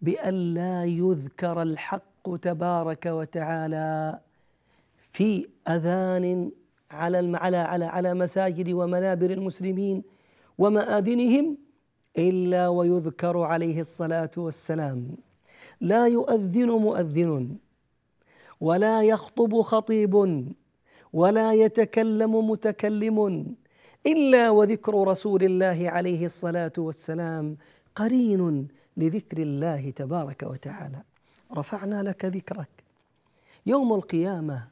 بأن 0.00 0.54
لا 0.54 0.84
يذكر 0.84 1.62
الحق 1.62 2.36
تبارك 2.42 3.06
وتعالى 3.06 4.18
في 5.10 5.48
أذان 5.68 6.50
على 6.90 7.36
على 7.36 7.56
على 7.56 7.84
على 7.84 8.14
مساجد 8.14 8.72
ومنابر 8.72 9.30
المسلمين 9.30 10.02
ومآذنهم 10.58 11.56
إلا 12.18 12.68
ويذكر 12.68 13.38
عليه 13.38 13.80
الصلاة 13.80 14.30
والسلام. 14.36 15.16
لا 15.80 16.06
يؤذن 16.06 16.70
مؤذن 16.70 17.56
ولا 18.60 19.02
يخطب 19.02 19.60
خطيب 19.60 20.44
ولا 21.12 21.52
يتكلم 21.52 22.50
متكلم 22.50 23.46
إلا 24.06 24.50
وذكر 24.50 25.08
رسول 25.08 25.44
الله 25.44 25.90
عليه 25.90 26.24
الصلاة 26.24 26.72
والسلام 26.78 27.56
قرين 27.94 28.68
لذكر 28.96 29.38
الله 29.38 29.90
تبارك 29.90 30.42
وتعالى. 30.42 31.02
رفعنا 31.56 32.02
لك 32.02 32.24
ذكرك. 32.24 32.68
يوم 33.66 33.92
القيامة 33.92 34.68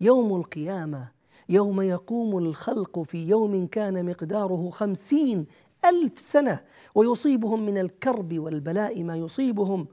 يوم 0.00 0.36
القيامة 0.36 1.08
يوم 1.48 1.80
يقوم 1.80 2.38
الخلق 2.38 3.02
في 3.02 3.28
يوم 3.28 3.66
كان 3.66 4.06
مقداره 4.06 4.70
خمسين 4.70 5.46
ألف 5.84 6.18
سنة 6.18 6.60
ويصيبهم 6.94 7.66
من 7.66 7.78
الكرب 7.78 8.38
والبلاء 8.38 9.02
ما 9.02 9.16
يصيبهم 9.16 9.88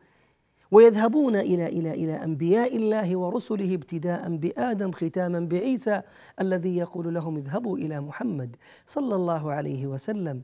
ويذهبون 0.72 1.36
إلى 1.36 1.66
إلى 1.66 1.92
إلى 1.94 2.24
أنبياء 2.24 2.76
الله 2.76 3.16
ورسله 3.16 3.74
ابتداء 3.76 4.36
بآدم 4.36 4.92
ختاما 4.92 5.40
بعيسى 5.40 6.02
الذي 6.42 6.78
يقول 6.78 7.14
لهم 7.14 7.38
اذهبوا 7.38 7.78
إلى 7.78 8.02
محمد 8.02 8.56
صلى 8.88 9.16
الله 9.16 9.52
عليه 9.52 9.88
وسلم. 9.88 10.42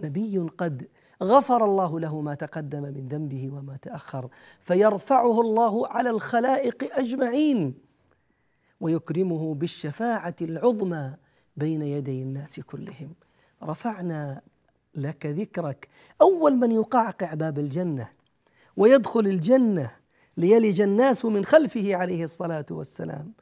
نبي 0.00 0.38
قد 0.38 0.88
غفر 1.22 1.64
الله 1.64 2.00
له 2.00 2.20
ما 2.20 2.34
تقدم 2.34 2.82
من 2.82 3.08
ذنبه 3.08 3.50
وما 3.52 3.76
تأخر 3.76 4.28
فيرفعه 4.60 5.40
الله 5.40 5.88
على 5.88 6.10
الخلائق 6.10 6.98
أجمعين 6.98 7.74
ويكرمه 8.80 9.54
بالشفاعة 9.54 10.34
العظمى 10.40 11.14
بين 11.56 11.82
يدي 11.82 12.22
الناس 12.22 12.60
كلهم. 12.60 13.14
رفعنا 13.62 14.40
لك 14.96 15.26
ذكرك. 15.26 15.88
أول 16.22 16.56
من 16.56 16.72
يقعقع 16.72 17.34
باب 17.34 17.58
الجنة 17.58 18.08
ويدخل 18.76 19.20
الجنة 19.20 19.90
ليلج 20.36 20.80
الناس 20.80 21.24
من 21.24 21.44
خلفه 21.44 21.94
عليه 21.96 22.24
الصلاة 22.24 22.66
والسلام. 22.70 23.32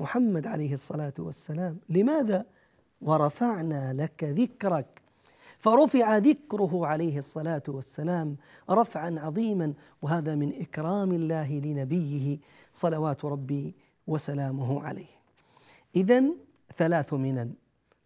محمد 0.00 0.46
عليه 0.46 0.74
الصلاة 0.74 1.14
والسلام. 1.18 1.78
لماذا؟ 1.88 2.46
ورفعنا 3.00 3.92
لك 3.92 4.24
ذكرك. 4.24 5.02
فرفع 5.58 6.18
ذكره 6.18 6.86
عليه 6.86 7.18
الصلاة 7.18 7.62
والسلام 7.68 8.36
رفعا 8.70 9.16
عظيما 9.18 9.72
وهذا 10.02 10.34
من 10.34 10.60
إكرام 10.60 11.12
الله 11.12 11.52
لنبيه 11.52 12.38
صلوات 12.72 13.24
ربي 13.24 13.74
وسلامه 14.06 14.82
عليه. 14.82 15.16
اذا 15.96 16.24
ثلاث 16.76 17.14
منن 17.14 17.52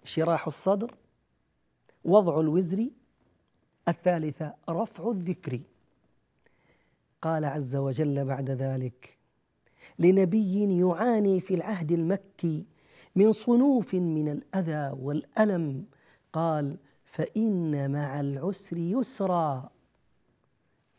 شراح 0.04 0.46
الصدر 0.46 0.90
وضع 2.04 2.40
الوزر 2.40 2.88
الثالثه 3.88 4.54
رفع 4.68 5.10
الذكر. 5.10 5.60
قال 7.22 7.44
عز 7.44 7.76
وجل 7.76 8.24
بعد 8.24 8.50
ذلك 8.50 9.18
لنبي 9.98 10.78
يعاني 10.78 11.40
في 11.40 11.54
العهد 11.54 11.92
المكي 11.92 12.66
من 13.16 13.32
صنوف 13.32 13.94
من 13.94 14.28
الأذى 14.28 14.96
والألم. 15.00 15.84
قال 16.32 16.76
فإن 17.04 17.90
مع 17.90 18.20
العسر 18.20 18.76
يسرا. 18.76 19.70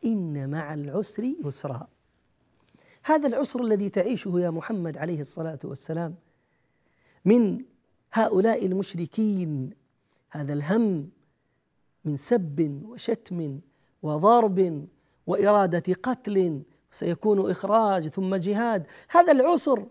إن 0.06 0.50
مع 0.50 0.74
العسر 0.74 1.24
يسرا. 1.46 1.88
هذا 3.04 3.28
العسر 3.28 3.62
الذي 3.62 3.90
تعيشه 3.90 4.40
يا 4.40 4.50
محمد 4.50 4.98
عليه 4.98 5.22
الصلاة 5.22 5.60
والسلام 5.64 6.16
من 7.26 7.64
هؤلاء 8.14 8.66
المشركين 8.66 9.81
هذا 10.32 10.54
الهم 10.54 11.10
من 12.06 12.18
سب 12.18 12.82
وشتم 12.86 13.60
وضرب 14.04 14.88
وإرادة 15.28 15.94
قتل 16.04 16.62
سيكون 16.92 17.52
إخراج 17.52 18.08
ثم 18.08 18.36
جهاد. 18.36 18.86
هذا 19.10 19.32
العسر 19.32 19.88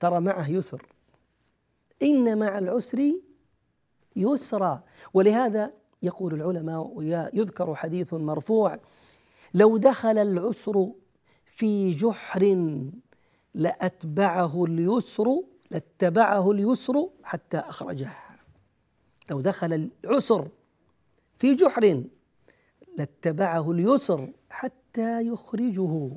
ترى 0.00 0.20
معه 0.20 0.50
يسر. 0.50 0.86
إن 2.02 2.38
مع 2.38 2.58
العسر 2.58 3.12
يسرا. 4.16 4.82
ولهذا 5.14 5.72
يقول 6.02 6.34
العلماء 6.34 6.86
ويذكر 6.94 7.74
حديث 7.74 8.14
مرفوع 8.14 8.78
لو 9.54 9.76
دخل 9.76 10.18
العسر 10.18 10.92
في 11.44 11.92
جحر 11.92 12.56
لأتبعه 13.54 14.64
اليسر 14.64 15.42
لاتبعه 15.70 16.50
اليسر 16.50 17.08
حتى 17.22 17.58
أخرجه. 17.58 18.29
لو 19.30 19.40
دخل 19.40 19.90
العسر 20.04 20.48
في 21.38 21.54
جحر 21.54 22.04
لاتبعه 22.98 23.70
اليسر 23.70 24.28
حتى 24.50 25.26
يخرجه. 25.26 26.10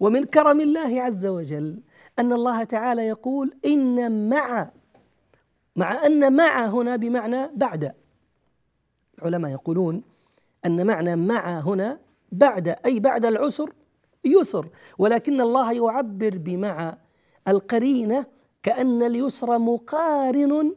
ومن 0.00 0.24
كرم 0.24 0.60
الله 0.60 1.02
عز 1.02 1.26
وجل 1.26 1.80
أن 2.18 2.32
الله 2.32 2.64
تعالى 2.64 3.02
يقول 3.02 3.54
إن 3.64 4.28
مع 4.28 4.70
مع 5.76 6.06
أن 6.06 6.36
مع 6.36 6.66
هنا 6.66 6.96
بمعنى 6.96 7.50
بعد. 7.54 7.94
العلماء 9.18 9.52
يقولون 9.52 10.02
أن 10.66 10.86
معنى 10.86 11.16
مع 11.16 11.60
هنا 11.60 11.98
بعد 12.32 12.68
أي 12.68 13.00
بعد 13.00 13.24
العسر 13.24 13.72
يسر. 14.24 14.68
ولكن 14.98 15.40
الله 15.40 15.72
يعبر 15.72 16.38
بمع 16.38 16.98
القرينة 17.48 18.26
كأن 18.62 19.02
اليسر 19.02 19.58
مقارن 19.58 20.74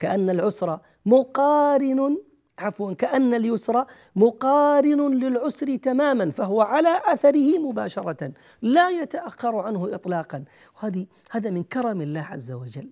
كأن 0.00 0.30
العسر 0.30 0.78
مقارن 1.06 2.18
عفوا 2.58 2.92
كأن 2.92 3.34
اليسر 3.34 3.84
مقارن 4.16 5.14
للعسر 5.14 5.76
تماما 5.76 6.30
فهو 6.30 6.60
على 6.60 7.00
أثره 7.06 7.58
مباشرة 7.58 8.32
لا 8.62 8.90
يتأخر 8.90 9.56
عنه 9.56 9.94
إطلاقا. 9.94 10.44
وهذه 10.76 11.06
هذا 11.30 11.50
من 11.50 11.62
كرم 11.62 12.00
الله 12.00 12.20
عز 12.20 12.52
وجل. 12.52 12.90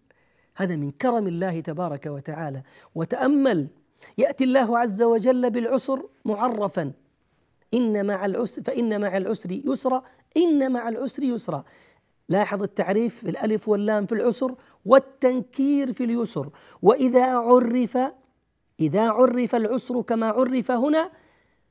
هذا 0.57 0.77
من 0.77 0.91
كرم 0.91 1.27
الله 1.27 1.61
تبارك 1.61 2.07
وتعالى. 2.07 2.63
وتأمل 2.95 3.69
يأتي 4.19 4.45
الله 4.45 4.79
عز 4.79 5.03
وجل 5.03 5.51
بالعسر 5.51 6.03
معرفا. 6.25 6.93
إن 7.75 8.07
مع 8.07 8.25
العسر 8.25 8.63
فإن 8.63 9.01
مع 9.01 9.17
العسر 9.17 9.51
يسرا 9.53 10.03
إن 10.37 10.73
مع 10.73 10.89
العسر 10.89 11.23
يسرا. 11.23 11.65
لاحظ 12.29 12.63
التعريف 12.63 13.17
في 13.17 13.31
الألف 13.31 13.69
واللام 13.69 14.07
في 14.07 14.13
العسر 14.13 14.55
والتنكير 14.85 15.93
في 15.93 16.05
اليسر. 16.05 16.51
وإذا 16.83 17.37
عرف 17.37 17.99
إذا 18.81 19.11
عرف 19.11 19.55
العسر 19.55 20.03
كما 20.03 20.27
عرف 20.27 20.71
هنا 20.71 21.11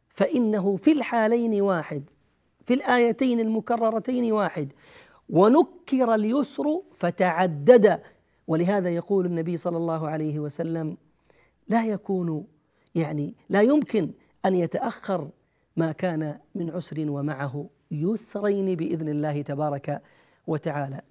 فإنه 0.09 0.75
في 0.75 0.91
الحالين 0.91 1.61
واحد 1.61 2.09
في 2.65 2.73
الآيتين 2.73 3.39
المكررتين 3.39 4.31
واحد. 4.31 4.71
ونكر 5.29 6.15
اليسر 6.15 6.81
فتعدد. 6.91 8.01
ولهذا 8.47 8.89
يقول 8.89 9.25
النبي 9.25 9.57
صلى 9.57 9.77
الله 9.77 10.07
عليه 10.07 10.39
وسلم 10.39 10.97
لا 11.67 11.85
يكون 11.85 12.45
يعني 12.95 13.35
لا 13.49 13.61
يمكن 13.61 14.11
أن 14.45 14.55
يتأخر 14.55 15.29
ما 15.77 15.91
كان 15.91 16.39
من 16.55 16.69
عسر 16.69 17.09
ومعه 17.09 17.69
يسرين 17.91 18.75
بإذن 18.75 19.09
الله 19.09 19.41
تبارك 19.41 20.01
وتعالى. 20.47 21.01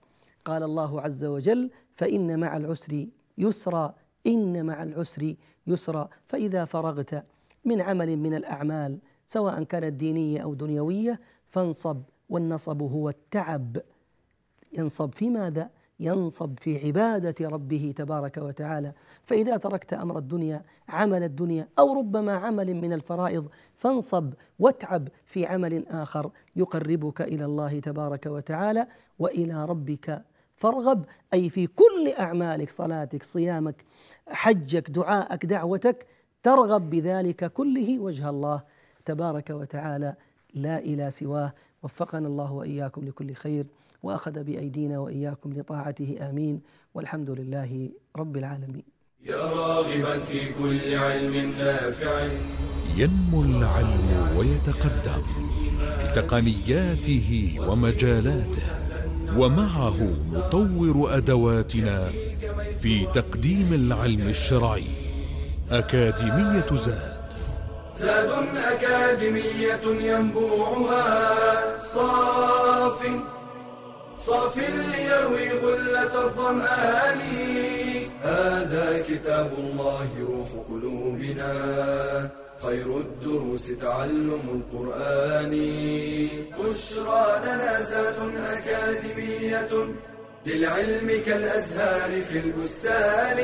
قال 0.44 0.62
الله 0.62 1.00
عز 1.00 1.24
وجل 1.24 1.70
فإن 1.96 2.40
مع 2.40 2.56
العسر 2.56 3.06
يسرا 3.38 3.94
إن 4.26 4.66
مع 4.66 4.82
العسر 4.82 5.34
يسرا. 5.66 6.08
فإذا 6.26 6.64
فرغت 6.64 7.24
من 7.64 7.80
عمل 7.80 8.16
من 8.16 8.34
الأعمال 8.34 8.98
سواء 9.26 9.62
كانت 9.62 9.92
دينية 9.92 10.40
أو 10.40 10.54
دنيوية 10.54 11.20
فانصب 11.48 12.02
والنصب 12.28 12.82
هو 12.82 13.08
التعب. 13.08 13.76
ينصب 14.72 15.14
في 15.14 15.30
ماذا؟ 15.30 15.70
ينصب 16.00 16.58
في 16.58 16.86
عبادة 16.86 17.48
ربه 17.48 17.94
تبارك 17.96 18.36
وتعالى. 18.36 18.92
فإذا 19.24 19.56
تركت 19.56 19.92
أمر 19.92 20.18
الدنيا 20.18 20.62
عمل 20.88 21.22
الدنيا 21.22 21.68
أو 21.78 21.98
ربما 21.98 22.32
عمل 22.32 22.74
من 22.74 22.92
الفرائض 22.92 23.48
فانصب 23.76 24.32
واتعب 24.58 25.08
في 25.24 25.46
عمل 25.46 25.88
آخر 25.88 26.30
يقربك 26.56 27.20
إلى 27.20 27.44
الله 27.44 27.80
تبارك 27.80 28.26
وتعالى 28.26 28.86
وإلى 29.18 29.64
ربك. 29.64 30.24
فارغب 30.56 31.04
أي 31.34 31.50
في 31.50 31.66
كل 31.66 32.12
أعمالك 32.18 32.70
صلاتك 32.70 33.22
صيامك 33.22 33.84
حجك 34.28 34.90
دعائك 34.90 35.46
دعوتك 35.46 36.06
ترغب 36.42 36.90
بذلك 36.90 37.52
كله 37.52 37.98
وجه 37.98 38.30
الله 38.30 38.62
تبارك 39.04 39.50
وتعالى. 39.50 40.14
لا 40.54 40.78
إلى 40.78 41.10
سواه. 41.10 41.52
وفقنا 41.82 42.28
الله 42.28 42.52
وإياكم 42.52 43.04
لكل 43.04 43.32
خير. 43.32 43.66
وأخذ 44.04 44.44
بأيدينا 44.44 44.98
وإياكم 44.98 45.52
لطاعته. 45.52 46.10
آمين. 46.30 46.60
والحمد 46.94 47.30
لله 47.30 47.90
رب 48.16 48.36
العالمين. 48.36 48.84
يا 49.26 49.36
راغبا 49.36 50.18
في 50.18 50.40
كل 50.52 50.94
علم 50.94 51.34
نافع. 51.58 52.28
ينمو 52.96 53.42
العلم 53.42 54.08
ويتقدم 54.36 55.22
بتقنياته 56.04 57.28
ومجالاته 57.68 58.66
ومعه 59.36 59.98
نطور 60.32 61.16
أدواتنا 61.16 62.10
في 62.82 63.06
تقديم 63.14 63.68
العلم 63.72 64.28
الشرعي. 64.28 64.90
أكاديمية 65.70 66.70
زاد. 66.86 67.14
زاد 67.96 68.32
أكاديمية 68.72 69.84
ينبوعها 70.10 71.04
صاف 71.78 73.00
صاف 74.18 74.58
ليروي 74.58 75.48
غلة 75.50 76.24
الظمآن. 76.24 77.20
هذا 78.22 79.04
كتاب 79.08 79.52
الله 79.58 80.08
روح 80.20 80.48
قلوبنا. 80.70 81.52
خير 82.62 82.98
الدروس 82.98 83.66
تعلم 83.80 84.62
القرآن. 84.72 85.50
بشرى 86.58 87.42
لنا 87.44 87.84
زاد 87.84 88.16
أكاديمية 88.52 89.88
للعلم 90.46 91.22
كالأزهار 91.26 92.22
في 92.22 92.38
البستان. 92.38 93.38